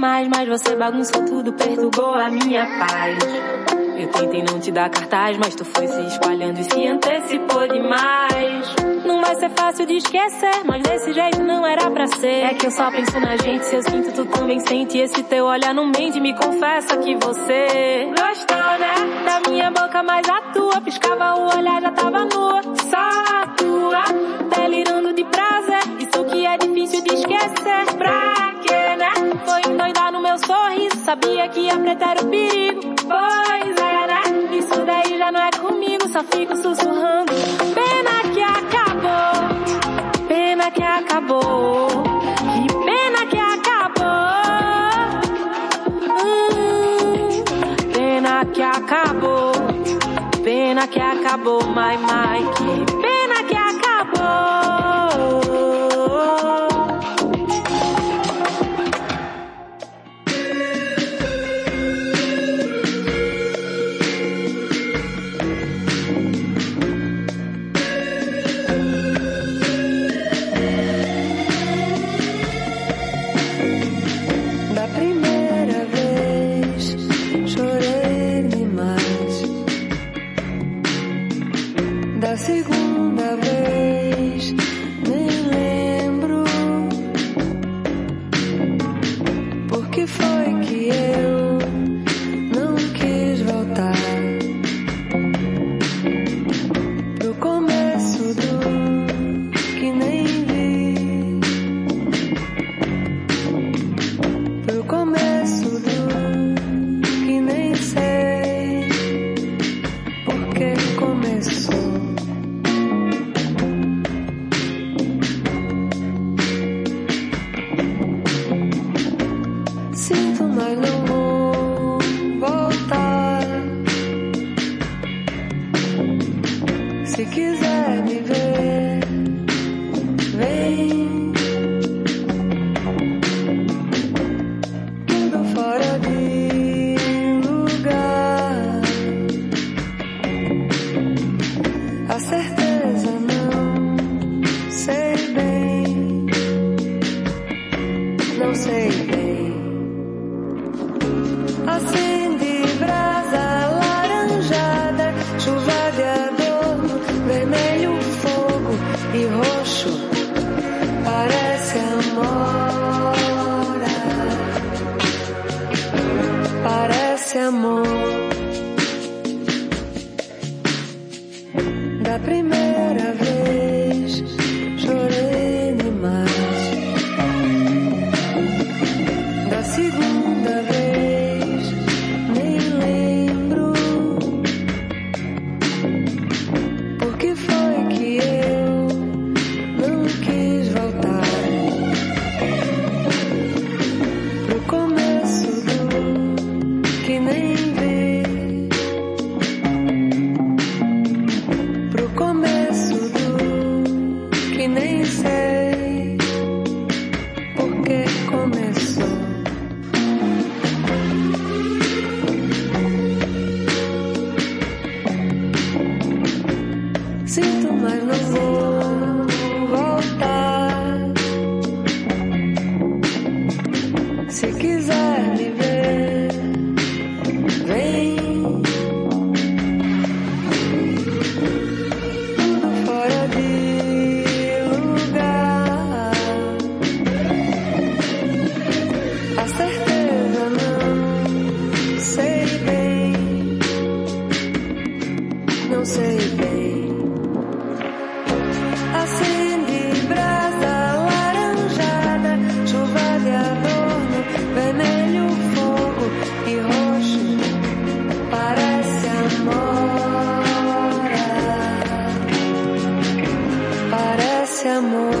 mais, 0.02 0.26
mas 0.26 0.48
você 0.48 0.74
bagunçou 0.74 1.24
tudo, 1.24 1.52
perturbou 1.52 2.12
a 2.12 2.28
minha 2.28 2.66
paz. 2.66 3.18
Eu 3.96 4.08
tentei 4.08 4.42
não 4.42 4.58
te 4.58 4.72
dar 4.72 4.90
cartaz, 4.90 5.38
mas 5.38 5.54
tu 5.54 5.64
foi 5.64 5.86
se 5.86 6.00
espalhando 6.08 6.58
e 6.58 6.64
se 6.64 6.88
antecipou 6.88 7.68
demais. 7.68 8.74
Não 9.06 9.20
vai 9.20 9.36
ser 9.36 9.50
fácil 9.50 9.86
de 9.86 9.98
esquecer, 9.98 10.64
mas 10.64 10.82
desse 10.82 11.12
jeito 11.12 11.40
não 11.44 11.64
era 11.64 11.88
pra 11.88 12.08
ser. 12.08 12.46
É 12.46 12.54
que 12.54 12.66
eu 12.66 12.72
só 12.72 12.90
penso 12.90 13.20
na 13.20 13.36
gente, 13.36 13.64
se 13.64 13.76
eu 13.76 13.82
sinto, 13.84 14.12
tu 14.12 14.24
também 14.24 14.58
sente. 14.58 14.98
Esse 14.98 15.22
teu 15.22 15.44
olhar 15.44 15.72
não 15.72 15.86
mente, 15.86 16.18
me 16.18 16.34
confessa 16.34 16.96
que 16.96 17.14
você 17.14 18.06
gostou, 18.08 18.78
né? 18.80 18.94
Da 19.24 19.48
minha 19.48 19.70
boca, 19.70 20.02
mas 20.02 20.28
a 20.28 20.40
tua 20.52 20.80
piscava 20.80 21.36
o 21.36 21.56
olhar, 21.56 21.80
já 21.80 21.92
tava 21.92 22.24
nua. 22.24 22.60
Só 22.90 22.96
a 22.96 23.46
tua, 23.56 24.02
delirando 24.56 25.12
de 25.12 25.22
prazer. 25.26 25.78
Isso 26.00 26.24
que 26.24 26.44
é 26.44 26.58
difícil 26.58 27.04
de 27.04 27.14
esquecer. 27.14 27.96
Pra 27.96 28.31
Foi 29.52 29.70
endoidar 29.70 30.10
no 30.10 30.22
meu 30.22 30.38
sorriso, 30.38 30.96
sabia 31.04 31.46
que 31.50 31.68
a 31.68 31.78
preta 31.78 32.06
era 32.06 32.22
o 32.22 32.26
perigo. 32.26 32.80
Pois 33.06 33.76
é, 33.76 34.06
né? 34.06 34.22
Isso 34.56 34.80
daí 34.86 35.18
já 35.18 35.30
não 35.30 35.40
é 35.40 35.50
comigo, 35.50 36.08
só 36.08 36.24
fico 36.24 36.56
sussurrando. 36.56 37.34
Pena 37.74 38.32
que 38.32 38.42
acabou, 38.42 40.26
pena 40.26 40.70
que 40.70 40.82
acabou. 40.82 41.86
Que 42.54 42.74
pena 42.86 43.26
que 43.26 43.38
acabou. 43.38 44.06
Hum, 46.16 47.44
pena 47.92 48.46
que 48.46 48.62
acabou, 48.62 49.52
pena 50.42 50.86
que 50.86 50.98
acabou, 50.98 51.60
my, 51.66 51.98
my. 51.98 52.86
Que 52.86 52.91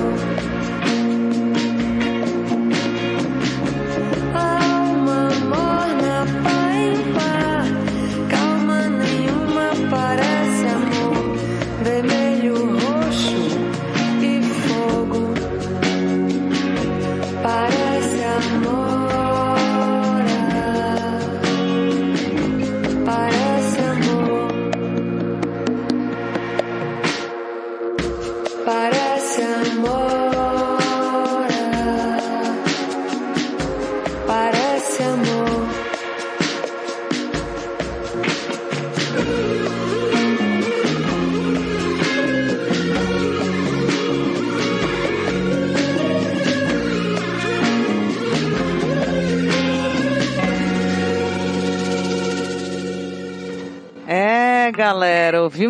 Thank 0.02 0.96
you. 0.96 1.01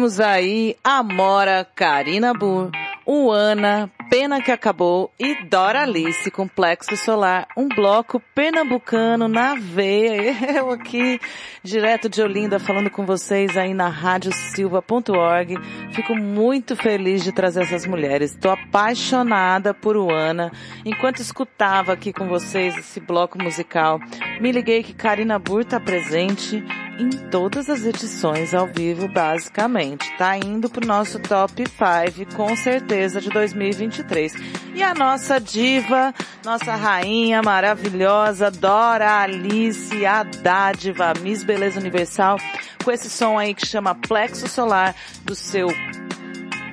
Ouvimos 0.02 0.18
aí 0.18 0.76
Amora, 0.82 1.64
Karina 1.76 2.34
Burr, 2.34 2.70
Uana, 3.06 3.90
Pena 4.10 4.42
que 4.42 4.50
Acabou 4.50 5.12
e 5.18 5.44
Dora 5.44 5.82
Alice, 5.82 6.30
Complexo 6.30 6.96
Solar, 6.96 7.46
um 7.56 7.68
bloco 7.68 8.20
pernambucano 8.34 9.28
na 9.28 9.54
veia. 9.54 10.34
Eu 10.58 10.70
aqui, 10.70 11.20
direto 11.62 12.08
de 12.08 12.20
Olinda, 12.20 12.58
falando 12.58 12.90
com 12.90 13.06
vocês 13.06 13.56
aí 13.56 13.72
na 13.72 13.88
radiosilva.org. 13.88 15.56
Fico 15.92 16.14
muito 16.16 16.74
feliz 16.74 17.22
de 17.22 17.32
trazer 17.32 17.62
essas 17.62 17.86
mulheres. 17.86 18.32
Estou 18.32 18.50
apaixonada 18.50 19.72
por 19.72 19.96
Uana. 19.96 20.50
Enquanto 20.84 21.20
escutava 21.20 21.92
aqui 21.92 22.12
com 22.12 22.26
vocês 22.26 22.76
esse 22.76 22.98
bloco 22.98 23.40
musical, 23.40 24.00
me 24.40 24.50
liguei 24.50 24.82
que 24.82 24.94
Karina 24.94 25.38
Burr 25.38 25.62
está 25.62 25.78
presente 25.78 26.62
em 26.98 27.10
todas 27.30 27.68
as 27.70 27.84
edições 27.84 28.54
ao 28.54 28.66
vivo, 28.66 29.08
basicamente. 29.08 30.10
Tá 30.16 30.36
indo 30.36 30.68
pro 30.68 30.86
nosso 30.86 31.18
top 31.18 31.64
5, 31.66 32.34
com 32.34 32.54
certeza, 32.56 33.20
de 33.20 33.30
2023. 33.30 34.34
E 34.74 34.82
a 34.82 34.94
nossa 34.94 35.38
diva, 35.38 36.14
nossa 36.44 36.74
rainha 36.74 37.42
maravilhosa, 37.42 38.50
Dora 38.50 39.20
Alice, 39.22 40.04
a 40.04 40.22
dádiva, 40.22 41.12
Miss 41.20 41.42
Beleza 41.42 41.80
Universal, 41.80 42.38
com 42.84 42.90
esse 42.90 43.08
som 43.10 43.38
aí 43.38 43.54
que 43.54 43.66
chama 43.66 43.94
Plexo 43.94 44.48
Solar, 44.48 44.94
do 45.24 45.34
seu 45.34 45.68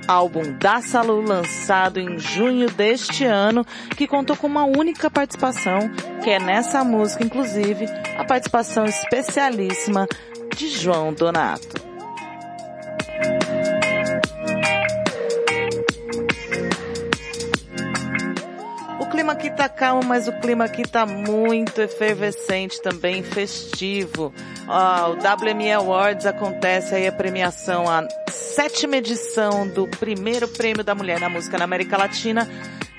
álbum 0.10 0.57
da 0.57 0.82
Salu, 0.82 1.22
lançado 1.22 1.99
em 1.99 2.18
junho 2.18 2.68
deste 2.72 3.26
ano, 3.26 3.64
que 3.95 4.07
contou 4.07 4.36
com 4.36 4.47
uma 4.47 4.66
única 4.66 5.07
participação, 5.07 5.88
que 6.24 6.32
é 6.32 6.39
nessa 6.39 6.84
música, 6.84 7.24
inclusive, 7.24 7.86
a 8.18 8.26
participação 8.26 8.86
especialíssima 8.86 10.07
de 10.55 10.68
João 10.68 11.14
Donato. 11.14 11.88
O 18.99 19.05
clima 19.12 19.34
aqui 19.34 19.51
tá 19.51 19.70
calmo, 19.70 20.03
mas 20.05 20.28
o 20.28 20.34
clima 20.39 20.66
aqui 20.66 20.88
tá 20.88 21.05
muito 21.05 21.80
efervescente 21.82 22.82
também, 22.82 23.22
festivo. 23.22 24.34
Ó, 24.68 25.12
o 25.12 25.14
WME 25.14 25.72
Awards 25.72 26.26
acontece 26.26 26.95
aí 26.95 27.07
a 27.07 27.12
premiação, 27.12 27.86
sétima 28.60 28.97
edição 28.97 29.66
do 29.70 29.88
primeiro 29.88 30.45
prêmio 30.45 30.84
da 30.84 30.93
mulher 30.93 31.18
na 31.18 31.30
música 31.30 31.57
na 31.57 31.64
América 31.64 31.95
Latina, 31.95 32.45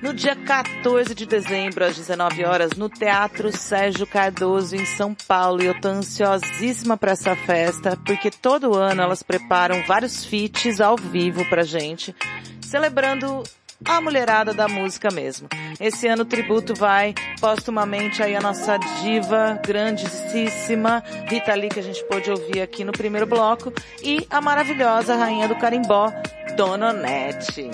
no 0.01 0.15
dia 0.15 0.35
14 0.35 1.15
de 1.15 1.27
dezembro, 1.27 1.85
às 1.85 1.95
19 1.95 2.47
horas, 2.47 2.71
no 2.79 2.89
Teatro 2.89 3.55
Sérgio 3.55 4.07
Cardoso, 4.07 4.75
em 4.75 4.87
São 4.87 5.15
Paulo. 5.29 5.63
E 5.63 5.67
eu 5.67 5.79
tô 5.79 5.89
ansiosíssima 5.89 6.97
para 6.97 7.13
essa 7.13 7.37
festa, 7.37 7.95
porque 8.07 8.31
todo 8.31 8.75
ano 8.75 9.03
elas 9.03 9.23
preparam 9.23 9.83
vários 9.87 10.25
feats 10.25 10.81
ao 10.81 10.97
vivo 10.97 11.45
pra 11.51 11.63
gente, 11.63 12.17
celebrando 12.63 13.43
a 13.85 14.01
mulherada 14.01 14.53
da 14.53 14.69
música 14.69 15.11
mesmo. 15.11 15.49
Esse 15.81 16.07
ano 16.07 16.23
o 16.23 16.27
tributo 16.27 16.75
vai 16.75 17.15
postumamente 17.41 18.23
aí 18.23 18.37
a 18.37 18.41
nossa 18.41 18.77
diva 19.03 19.61
grandíssima 19.67 21.03
Rita 21.27 21.55
Lee, 21.55 21.71
que 21.71 21.81
a 21.81 21.83
gente 21.83 22.05
pôde 22.05 22.31
ouvir 22.31 22.61
aqui 22.61 22.85
no 22.85 22.93
primeiro 22.93 23.27
bloco, 23.27 23.73
e 24.03 24.27
a 24.31 24.41
maravilhosa 24.41 25.15
rainha 25.15 25.49
do 25.49 25.57
carimbó, 25.57 26.13
Dona 26.57 26.91
Onete. 26.91 27.71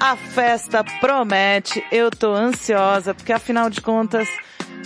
A 0.00 0.16
festa 0.16 0.82
promete, 1.00 1.84
eu 1.92 2.10
tô 2.10 2.32
ansiosa, 2.32 3.12
porque 3.12 3.32
afinal 3.32 3.68
de 3.68 3.80
contas, 3.80 4.28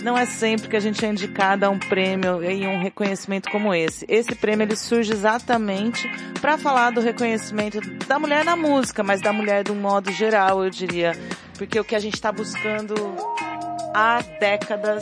não 0.03 0.17
é 0.17 0.25
sempre 0.25 0.67
que 0.67 0.75
a 0.75 0.79
gente 0.79 1.03
é 1.05 1.09
indicada 1.09 1.67
a 1.67 1.69
um 1.69 1.79
prêmio 1.79 2.43
e 2.43 2.67
um 2.67 2.79
reconhecimento 2.79 3.49
como 3.49 3.73
esse. 3.73 4.05
Esse 4.09 4.35
prêmio 4.35 4.65
ele 4.65 4.75
surge 4.75 5.13
exatamente 5.13 6.07
para 6.41 6.57
falar 6.57 6.91
do 6.91 6.99
reconhecimento 6.99 7.79
da 8.05 8.19
mulher 8.19 8.43
na 8.43 8.55
música, 8.55 9.01
mas 9.01 9.21
da 9.21 9.31
mulher 9.31 9.63
de 9.63 9.71
um 9.71 9.79
modo 9.79 10.11
geral, 10.11 10.63
eu 10.63 10.69
diria, 10.69 11.13
porque 11.57 11.79
o 11.79 11.83
que 11.83 11.95
a 11.95 11.99
gente 11.99 12.15
está 12.15 12.31
buscando 12.31 12.93
há 13.95 14.21
décadas 14.39 15.01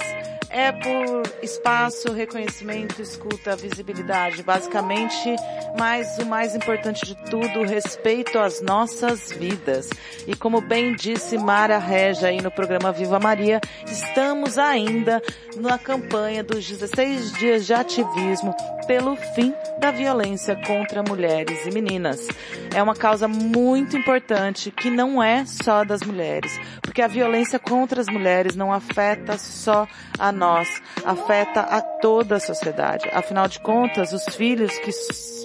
é 0.52 0.72
por 0.72 1.24
espaço, 1.42 2.12
reconhecimento, 2.12 3.02
escuta, 3.02 3.56
visibilidade, 3.56 4.44
basicamente, 4.44 5.36
mas 5.80 6.18
o 6.18 6.26
mais 6.26 6.54
importante 6.56 7.06
de 7.06 7.16
tudo, 7.30 7.64
respeito 7.64 8.38
às 8.38 8.62
nossas 8.62 9.32
vidas. 9.32 9.90
E 10.28 10.36
como 10.36 10.60
bem 10.60 10.94
disse 10.94 11.38
Mara 11.38 11.78
Regia 11.78 12.28
aí 12.28 12.42
no 12.42 12.52
programa 12.52 12.92
Viva 12.92 13.20
Maria, 13.20 13.62
estamos 13.86 14.58
ainda 14.58 15.22
na 15.56 15.78
campanha 15.78 16.44
dos 16.44 16.68
16 16.68 17.32
dias 17.34 17.66
de 17.66 17.74
ativismo 17.74 18.54
pelo 18.86 19.16
fim 19.16 19.54
da 19.80 19.90
violência 19.90 20.56
contra 20.68 21.02
mulheres 21.02 21.66
e 21.66 21.72
meninas. 21.72 22.28
É 22.76 22.84
uma 22.84 22.96
causa 22.96 23.28
muito 23.28 23.96
importante 23.98 24.70
que 24.70 24.90
não 24.90 25.24
é 25.24 25.46
só 25.46 25.84
das 25.84 26.02
mulheres, 26.02 26.60
porque 26.82 27.02
a 27.02 27.08
violência 27.08 27.58
contra 27.58 28.02
as 28.02 28.08
mulheres 28.08 28.56
não 28.56 28.72
afeta 28.72 29.38
só 29.38 29.88
a 30.20 30.32
nós, 30.42 30.68
afeta 31.06 31.62
a 31.62 31.80
toda 31.80 32.38
a 32.38 32.40
sociedade. 32.40 33.08
Afinal 33.14 33.48
de 33.48 33.60
contas, 33.60 34.12
os 34.12 34.26
filhos 34.36 34.76
que 34.80 34.92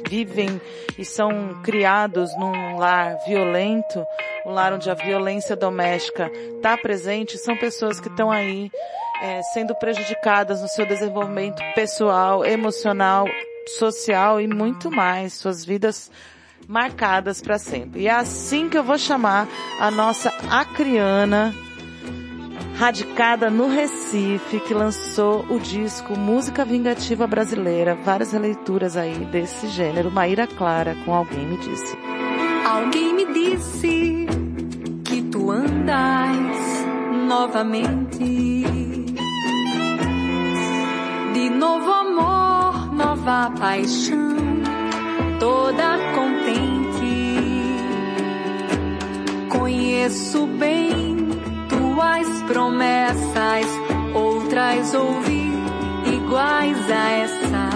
vivem 0.08 0.58
e 0.98 1.04
são 1.04 1.60
criados 1.62 2.34
num 2.38 2.78
lar 2.78 3.18
violento, 3.26 4.04
um 4.46 4.52
lar 4.52 4.72
onde 4.72 4.90
a 4.90 4.94
violência 4.94 5.54
doméstica 5.54 6.30
está 6.56 6.78
presente, 6.78 7.36
são 7.36 7.54
pessoas 7.58 8.00
que 8.00 8.08
estão 8.08 8.30
aí 8.30 8.70
é, 9.20 9.42
sendo 9.52 9.74
prejudicadas 9.74 10.62
no 10.62 10.68
seu 10.68 10.86
desenvolvimento 10.86 11.62
pessoal, 11.74 12.42
emocional, 12.42 13.26
social 13.78 14.40
e 14.40 14.46
muito 14.46 14.90
mais, 14.90 15.34
suas 15.34 15.62
vidas 15.62 16.10
marcadas 16.66 17.42
para 17.42 17.58
sempre. 17.58 18.02
E 18.02 18.08
é 18.08 18.12
assim 18.12 18.70
que 18.70 18.78
eu 18.78 18.82
vou 18.82 18.96
chamar 18.96 19.46
a 19.78 19.90
nossa 19.90 20.32
acriana, 20.50 21.54
radicada 22.76 23.50
no 23.50 23.68
Recife, 23.68 24.60
que 24.60 24.74
lançou 24.74 25.44
o 25.48 25.58
disco 25.58 26.18
Música 26.18 26.64
Vingativa 26.64 27.26
Brasileira, 27.26 27.94
várias 27.94 28.32
releituras 28.32 28.96
aí 28.96 29.24
desse 29.26 29.68
gênero, 29.68 30.10
Maíra 30.10 30.46
Clara 30.46 30.96
com 31.04 31.14
Alguém 31.14 31.46
Me 31.46 31.56
Disse. 31.56 31.96
Alguém 32.64 33.14
me 33.14 33.26
disse 33.32 34.26
novamente. 37.26 38.64
De 41.34 41.50
novo 41.50 41.92
amor, 41.92 42.92
nova 42.94 43.52
paixão, 43.58 44.36
toda 45.40 45.98
contente. 46.14 47.16
Conheço 49.50 50.46
bem 50.46 51.05
tuas 51.96 52.42
promessas, 52.42 53.66
outras 54.14 54.92
ouvi 54.92 55.50
iguais 56.14 56.90
a 56.90 57.10
essa. 57.10 57.70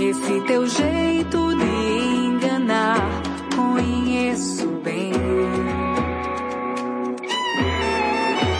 Esse 0.00 0.40
teu 0.48 0.66
jeito 0.66 1.54
de 1.54 2.26
enganar, 2.26 2.98
conheço 3.54 4.66
bem. 4.82 5.12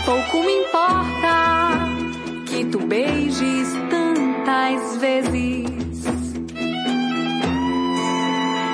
Pouco 0.04 0.46
me 0.46 0.52
importa 0.52 1.88
que 2.46 2.64
tu 2.66 2.78
beijes 2.78 3.68
tantas 3.90 4.96
vezes 4.98 6.06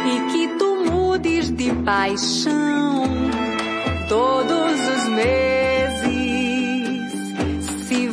e 0.04 0.30
que 0.30 0.48
tu 0.58 0.84
mudes 0.90 1.50
de 1.50 1.72
paixão 1.72 3.04
todos 4.10 4.72
os 4.72 5.08
meses. 5.08 5.69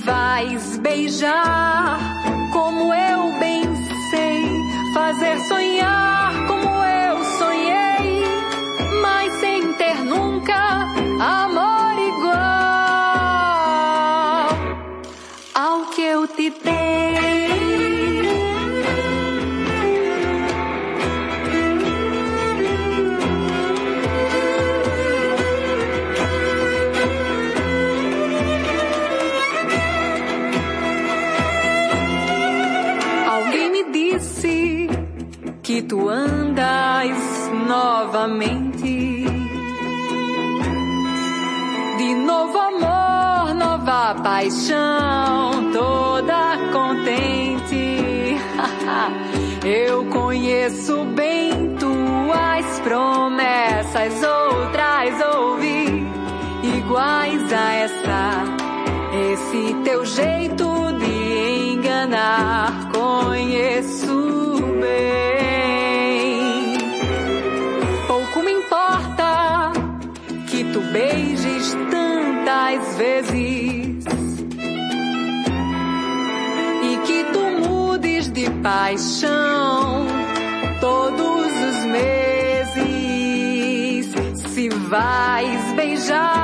Vais 0.08 0.78
beijar 0.78 1.99
como 2.53 2.93
eu 2.93 3.38
bem 3.39 3.64
sei, 4.10 4.49
fazer 4.93 5.38
sonhar 5.49 6.32
como 6.47 6.57
tu 35.88 36.09
andas 36.09 37.17
novamente. 37.65 39.25
De 41.97 42.15
novo 42.15 42.57
amor, 42.57 43.53
nova 43.55 44.15
paixão, 44.21 45.71
toda 45.71 46.57
contente. 46.73 48.35
Eu 49.65 50.05
conheço 50.05 51.05
bem 51.15 51.75
tuas 51.79 52.79
promessas, 52.81 54.13
outras 54.23 55.35
ouvi 55.38 56.05
iguais 56.63 57.53
a 57.53 57.73
essa. 57.73 58.43
Esse 59.31 59.73
teu 59.83 60.05
jeito 60.05 60.65
de 60.99 61.73
enganar, 61.73 62.89
conheço 62.91 64.61
bem. 64.81 65.36
Beijes 70.91 71.75
tantas 71.91 72.97
vezes 72.97 74.05
e 76.83 76.97
que 77.05 77.23
tu 77.33 77.69
mudes 77.69 78.29
de 78.31 78.49
paixão 78.61 80.05
todos 80.79 81.51
os 81.69 81.85
meses. 81.85 82.88
Se 84.53 84.69
vais 84.69 85.73
beijar 85.75 86.36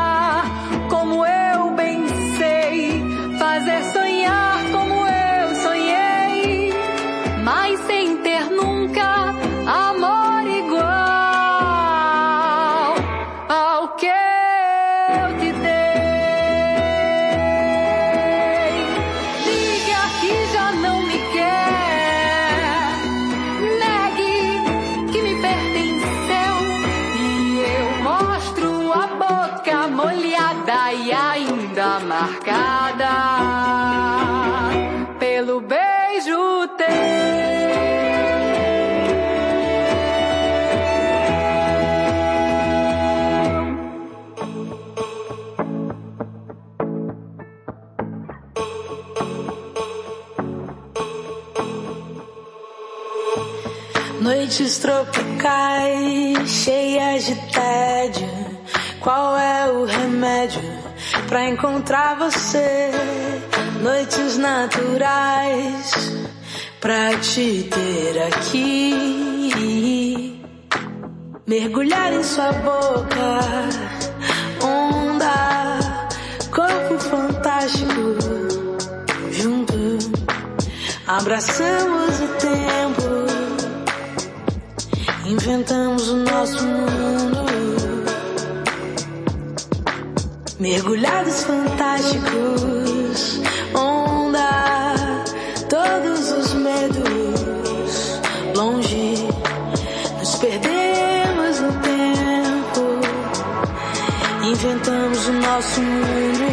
Noites 54.53 54.77
tropicais, 54.77 56.47
cheias 56.47 57.25
de 57.25 57.33
tédio. 57.51 58.29
Qual 58.99 59.35
é 59.35 59.71
o 59.71 59.83
remédio 59.83 60.61
pra 61.27 61.49
encontrar 61.49 62.19
você? 62.19 62.91
Noites 63.81 64.37
naturais 64.37 66.13
pra 66.79 67.17
te 67.17 67.63
ter 67.63 68.21
aqui. 68.27 70.39
Mergulhar 71.47 72.13
em 72.13 72.21
sua 72.21 72.51
boca, 72.51 73.39
onda, 74.61 75.79
corpo 76.51 76.99
fantástico. 76.99 78.17
Junto, 79.31 79.97
abraçamos 81.07 82.19
o 82.19 82.27
tempo. 82.37 83.32
Inventamos 85.25 86.09
o 86.09 86.17
nosso 86.17 86.65
mundo. 86.65 87.45
Mergulhados 90.59 91.43
fantásticos, 91.43 93.39
onda, 93.73 95.23
todos 95.69 96.29
os 96.29 96.53
medos 96.55 98.19
longe. 98.53 99.27
Nos 100.19 100.35
perdemos 100.35 101.59
no 101.61 101.71
tempo. 101.81 102.81
Inventamos 104.45 105.27
o 105.27 105.33
nosso 105.33 105.81
mundo. 105.81 106.43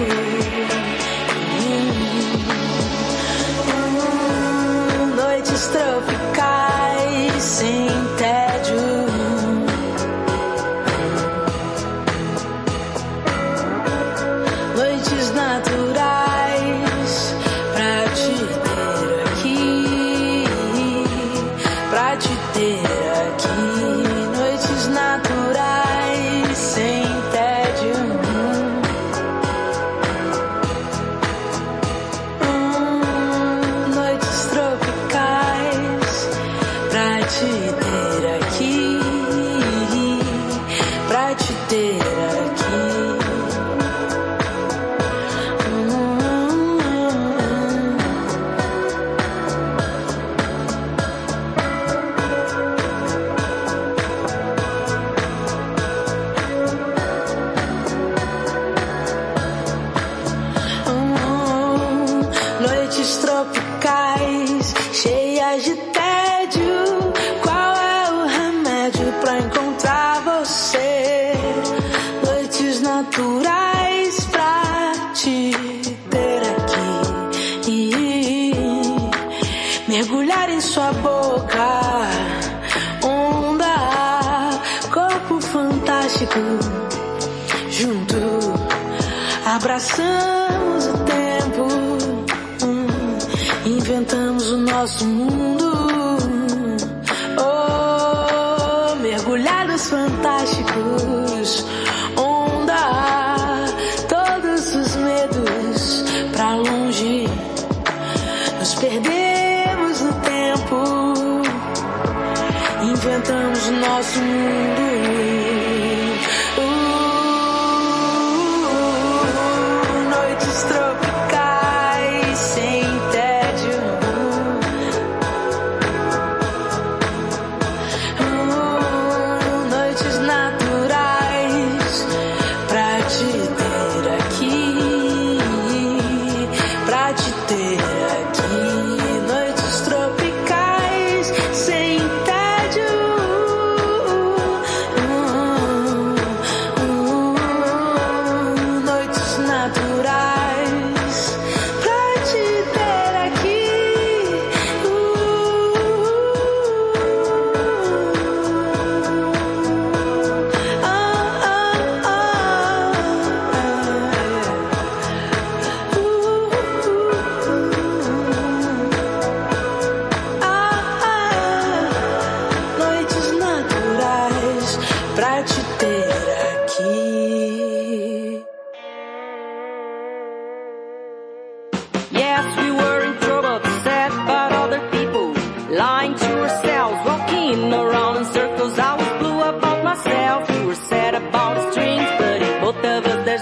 Hum, 3.66 5.16
Noites 5.16 5.66
tropicais 5.68 7.42
sem 7.42 7.89
sua 80.60 80.92
boca, 80.92 82.06
onda, 83.02 84.50
corpo 84.92 85.40
fantástico, 85.40 86.38
junto, 87.70 88.52
abraçamos 89.46 90.86
o 90.86 90.98
tempo, 91.04 91.66
hum, 92.66 93.66
inventamos 93.66 94.50
o 94.50 94.58
nosso 94.58 95.06
mundo. 95.06 95.39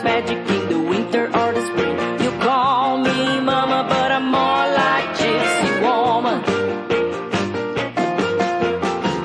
Magic 0.02 0.38
in 0.56 0.68
the 0.68 0.78
winter 0.78 1.24
or 1.26 1.52
the 1.52 1.62
spring. 1.66 1.96
You 2.24 2.30
call 2.40 2.98
me 2.98 3.40
mama, 3.40 3.86
but 3.88 4.12
I'm 4.12 4.26
more 4.30 4.66
like 4.82 5.08
gypsy 5.20 5.70
woman. 5.82 6.38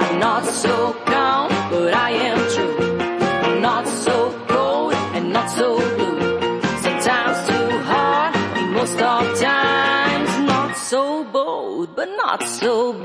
I'm 0.05 0.19
not 0.19 0.45
so 0.45 0.93
calm, 1.05 1.49
but 1.71 1.93
I 1.93 2.11
am 2.29 2.39
true. 2.53 2.77
I'm 3.45 3.61
not 3.61 3.87
so 3.87 4.15
cold 4.47 4.93
and 5.15 5.33
not 5.33 5.49
so 5.51 5.67
blue. 5.95 6.19
Sometimes 6.85 7.37
too 7.49 7.69
hard, 7.89 8.35
and 8.57 8.73
most 8.73 8.99
of 9.01 9.39
times 9.39 10.31
not 10.47 10.77
so 10.77 11.23
bold, 11.25 11.95
but 11.95 12.09
not 12.23 12.43
so 12.43 12.93
blind. 12.93 13.02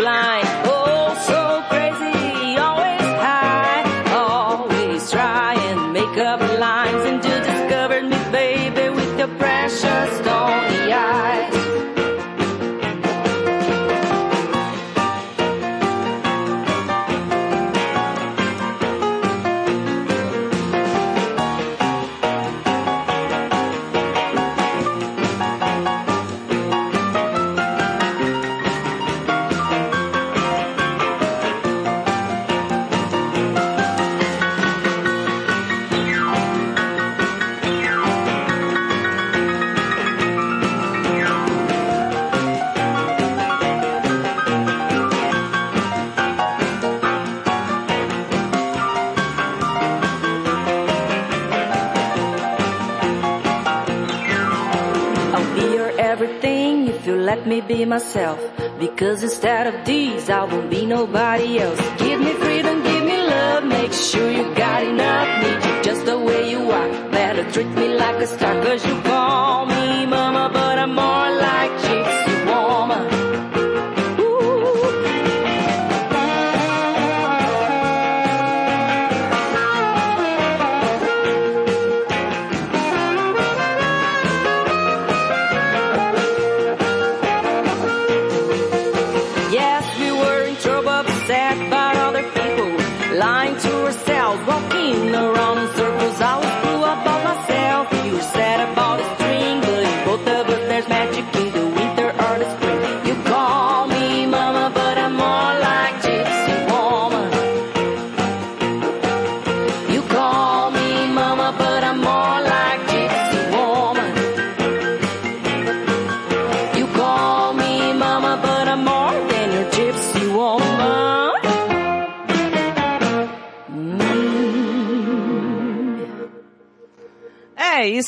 To 93.47 93.84
ourselves, 93.84 94.45
walking 94.49 95.14
around 95.14 95.38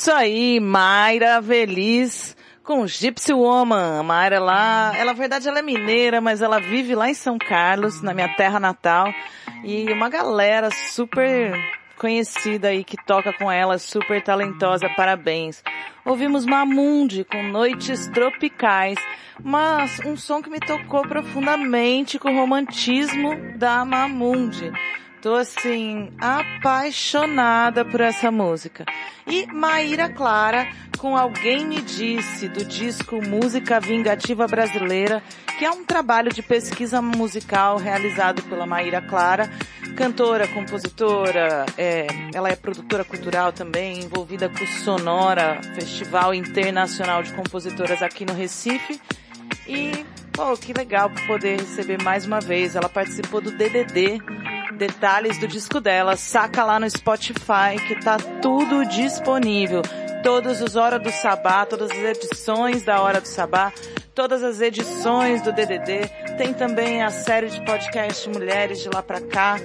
isso 0.00 0.12
aí, 0.12 0.58
Mayra 0.60 1.42
Feliz 1.42 2.34
com 2.64 2.86
Gypsy 2.86 3.34
Woman. 3.34 4.02
Mayra 4.02 4.40
lá, 4.40 4.92
ela 4.96 5.12
na 5.12 5.12
verdade 5.12 5.46
ela 5.46 5.58
é 5.58 5.62
mineira, 5.62 6.22
mas 6.22 6.40
ela 6.40 6.58
vive 6.58 6.94
lá 6.94 7.10
em 7.10 7.12
São 7.12 7.36
Carlos, 7.36 8.00
na 8.00 8.14
minha 8.14 8.34
terra 8.34 8.58
natal. 8.58 9.12
E 9.62 9.92
uma 9.92 10.08
galera 10.08 10.70
super 10.88 11.52
conhecida 11.98 12.68
aí 12.68 12.82
que 12.82 12.96
toca 13.04 13.30
com 13.34 13.52
ela, 13.52 13.76
super 13.76 14.22
talentosa, 14.22 14.88
parabéns. 14.96 15.62
Ouvimos 16.02 16.46
Mamundi 16.46 17.22
com 17.22 17.42
Noites 17.42 18.06
Tropicais, 18.06 18.98
mas 19.44 20.00
um 20.06 20.16
som 20.16 20.40
que 20.40 20.48
me 20.48 20.60
tocou 20.60 21.02
profundamente 21.02 22.18
com 22.18 22.32
o 22.34 22.40
romantismo 22.40 23.36
da 23.58 23.84
Mamundi. 23.84 24.72
Tô 25.22 25.34
assim, 25.34 26.10
apaixonada 26.18 27.84
por 27.84 28.00
essa 28.00 28.30
música. 28.30 28.86
E 29.26 29.46
Maíra 29.46 30.08
Clara 30.08 30.66
com 30.96 31.16
Alguém 31.16 31.66
Me 31.66 31.80
Disse, 31.80 32.48
do 32.48 32.64
disco 32.64 33.20
Música 33.26 33.78
Vingativa 33.78 34.46
Brasileira, 34.46 35.22
que 35.58 35.64
é 35.64 35.70
um 35.70 35.84
trabalho 35.84 36.32
de 36.32 36.42
pesquisa 36.42 37.02
musical 37.02 37.76
realizado 37.76 38.42
pela 38.44 38.66
Maíra 38.66 39.02
Clara, 39.02 39.50
cantora, 39.96 40.48
compositora, 40.48 41.66
é, 41.76 42.06
ela 42.34 42.48
é 42.48 42.56
produtora 42.56 43.04
cultural 43.04 43.52
também, 43.52 44.00
envolvida 44.00 44.48
com 44.48 44.64
o 44.64 44.66
Sonora, 44.66 45.60
Festival 45.74 46.34
Internacional 46.34 47.22
de 47.22 47.32
Compositoras 47.32 48.02
aqui 48.02 48.24
no 48.24 48.32
Recife. 48.32 49.00
E, 49.66 50.04
pô, 50.40 50.56
que 50.56 50.72
legal 50.72 51.10
poder 51.26 51.60
receber 51.60 52.02
mais 52.02 52.24
uma 52.24 52.40
vez. 52.40 52.74
Ela 52.74 52.88
participou 52.88 53.42
do 53.42 53.50
DDD, 53.50 54.22
detalhes 54.78 55.38
do 55.38 55.46
disco 55.46 55.80
dela, 55.80 56.16
saca 56.16 56.64
lá 56.64 56.80
no 56.80 56.88
Spotify 56.88 57.76
que 57.86 58.00
tá 58.00 58.16
tudo 58.40 58.86
disponível. 58.86 59.82
Todos 60.22 60.62
os 60.62 60.76
Hora 60.76 60.98
do 60.98 61.10
Sabá, 61.10 61.66
todas 61.66 61.90
as 61.90 61.98
edições 61.98 62.82
da 62.82 63.00
Hora 63.02 63.20
do 63.20 63.28
Sabá, 63.28 63.72
todas 64.14 64.42
as 64.42 64.60
edições 64.60 65.42
do 65.42 65.52
DDD. 65.52 66.08
Tem 66.38 66.54
também 66.54 67.02
a 67.02 67.10
série 67.10 67.48
de 67.48 67.62
podcast 67.64 68.28
Mulheres 68.30 68.80
de 68.80 68.88
Lá 68.88 69.02
Pra 69.02 69.20
Cá. 69.20 69.56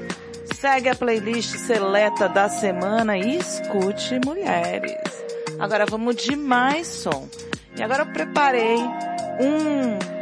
Segue 0.54 0.90
a 0.90 0.96
playlist 0.96 1.56
seleta 1.58 2.28
da 2.28 2.50
semana 2.50 3.18
e 3.18 3.38
escute 3.38 4.20
Mulheres. 4.26 5.26
Agora 5.58 5.86
vamos 5.86 6.16
de 6.18 6.36
mais 6.36 6.88
som. 6.88 7.30
E 7.78 7.84
agora 7.84 8.04
eu 8.04 8.14
preparei 8.14 8.78
um 8.78 10.15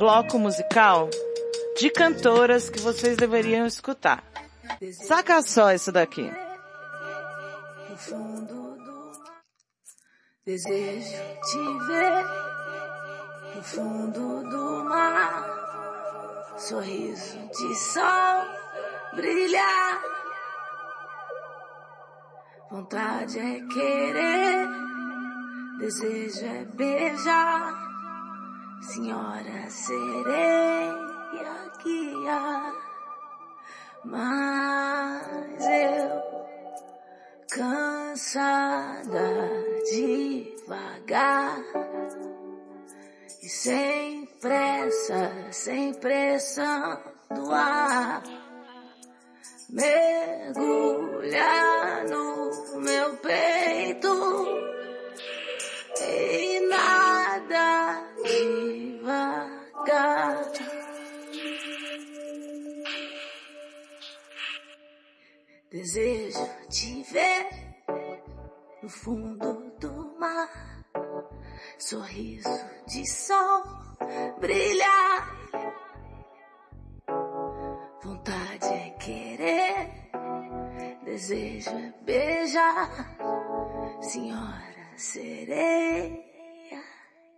bloco 0.00 0.38
musical 0.38 1.10
de 1.78 1.90
cantoras 1.90 2.70
que 2.70 2.80
vocês 2.80 3.18
deveriam 3.18 3.66
escutar. 3.66 4.24
Saca 5.06 5.42
só 5.42 5.74
isso 5.74 5.92
daqui. 5.92 6.32
No 7.90 7.96
fundo 7.98 8.78
do 8.78 9.12
desejo 10.46 11.18
te 11.44 11.86
ver 11.86 12.24
no 13.54 13.62
fundo 13.62 14.42
do 14.48 14.84
mar, 14.84 16.54
sorriso 16.56 17.38
de 17.48 17.74
sol 17.74 18.46
brilhar. 19.16 20.02
Vontade 22.70 23.38
é 23.38 23.60
querer, 23.66 24.66
desejo 25.78 26.46
é 26.46 26.64
beijar, 26.64 27.89
senhora 28.82 29.68
sereia 29.70 30.80
guia, 31.82 32.74
mas 34.04 35.66
eu 35.66 36.22
cansada 37.50 39.28
devagar 39.90 41.62
e 43.42 43.48
sem 43.48 44.26
pressa, 44.40 45.32
sem 45.50 45.94
pressão 45.94 47.00
do 47.34 47.50
ar. 47.52 48.22
Mergulhar 49.70 50.58
no 52.08 52.80
meu 52.80 53.16
peito 53.18 54.10
e 56.00 56.60
nada 56.68 58.09
devagar. 59.84 60.52
Desejo 65.70 66.48
te 66.68 67.02
ver 67.04 67.46
no 68.82 68.88
fundo 68.88 69.72
do 69.78 70.16
mar, 70.18 70.84
sorriso 71.78 72.48
de 72.86 73.08
sol 73.08 73.62
brilhar. 74.40 75.38
Vontade 78.02 78.66
é 78.66 78.90
querer, 78.98 80.10
desejo 81.04 81.70
é 81.70 81.92
beijar, 82.02 82.90
senhora 84.00 84.96
sereia 84.96 86.30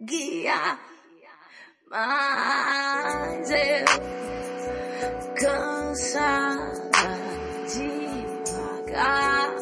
guia, 0.04 0.78
mas 1.92 3.50
eu 3.50 3.84
cansada 5.34 7.18
devagar, 8.86 9.54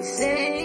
sem 0.00 0.57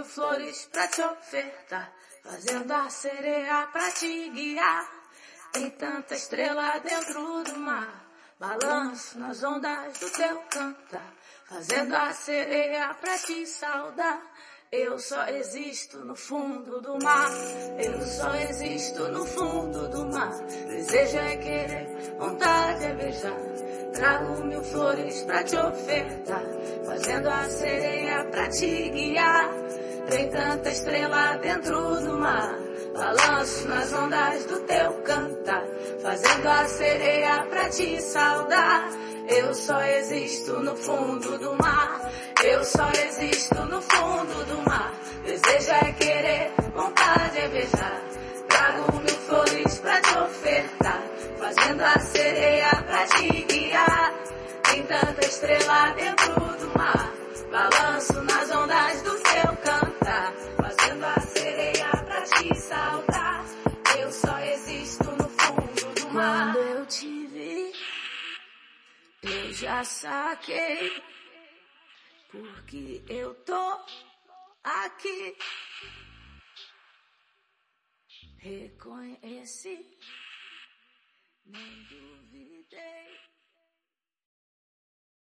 Mil 0.00 0.08
flores 0.08 0.66
pra 0.72 0.88
te 0.88 1.02
ofertar, 1.02 1.92
fazendo 2.24 2.72
a 2.72 2.88
sereia 2.88 3.68
pra 3.70 3.90
te 3.90 4.30
guiar. 4.30 4.90
Tem 5.52 5.68
tanta 5.72 6.14
estrela 6.14 6.78
dentro 6.78 7.44
do 7.44 7.58
mar, 7.58 8.06
balanço 8.38 9.18
nas 9.18 9.42
ondas 9.44 9.98
do 9.98 10.08
teu 10.08 10.38
cantar, 10.48 11.12
fazendo 11.44 11.94
a 11.94 12.14
sereia 12.14 12.94
pra 12.94 13.18
te 13.18 13.46
saudar. 13.46 14.22
Eu 14.72 14.98
só 14.98 15.26
existo 15.26 15.98
no 16.04 16.14
fundo 16.14 16.80
do 16.80 16.96
mar. 17.02 17.28
Eu 17.78 18.00
só 18.00 18.34
existo 18.36 19.06
no 19.08 19.26
fundo 19.26 19.88
do 19.88 20.06
mar. 20.06 20.32
Desejo 20.68 21.18
é 21.18 21.36
querer, 21.36 22.16
vontade 22.18 22.84
é 22.84 22.94
beijar. 22.94 23.36
Trago 23.92 24.44
mil 24.44 24.62
flores 24.62 25.24
pra 25.24 25.42
te 25.42 25.56
ofertar, 25.56 26.44
fazendo 26.86 27.28
a 27.28 27.50
sereia 27.50 28.24
pra 28.30 28.48
te 28.48 28.88
guiar. 28.90 29.50
Tem 30.08 30.28
tanta 30.30 30.70
estrela 30.70 31.36
dentro 31.38 32.00
do 32.00 32.18
mar, 32.18 32.58
balanço 32.94 33.68
nas 33.68 33.92
ondas 33.92 34.44
do 34.46 34.60
teu 34.60 34.92
cantar, 35.04 35.64
fazendo 36.02 36.48
a 36.48 36.64
sereia 36.66 37.46
pra 37.48 37.68
te 37.68 38.00
saudar. 38.00 38.88
Eu 39.28 39.54
só 39.54 39.80
existo 39.82 40.60
no 40.60 40.76
fundo 40.76 41.38
do 41.38 41.54
mar. 41.56 42.10
Eu 42.42 42.64
só 42.64 42.90
existo 42.90 43.54
no 43.66 43.80
fundo 43.80 44.44
do 44.46 44.62
mar. 44.68 44.92
Desejo 45.24 45.70
é 45.70 45.92
querer, 45.92 46.52
vontade 46.74 47.38
é 47.38 47.48
beijar. 47.48 48.02
Trago 48.48 48.96
mil 48.98 49.08
flores 49.08 49.78
pra 49.78 50.00
te 50.00 50.18
ofertar, 50.18 51.02
fazendo 51.38 51.82
a 51.82 51.98
sereia 52.00 52.70
pra 52.86 53.06
te 53.06 53.28
guiar. 53.44 54.14
Tem 54.64 54.82
tanta 54.82 55.26
estrela 55.26 55.90
dentro 55.94 56.34
do 56.34 56.78
mar, 56.78 57.12
balanço 57.52 58.22
nas 58.22 58.50
ondas 58.50 59.02
do 59.02 59.10
teu 59.10 59.56
cantar, 59.64 59.89
Quando 66.20 66.58
eu 66.58 66.84
te 66.84 67.26
vi, 67.28 67.72
eu 69.22 69.54
já 69.54 69.82
saquei 69.82 71.02
porque 72.30 73.02
eu 73.08 73.34
tô 73.36 73.80
aqui. 74.62 75.38
Reconheci, 78.36 79.96
nem. 81.46 82.19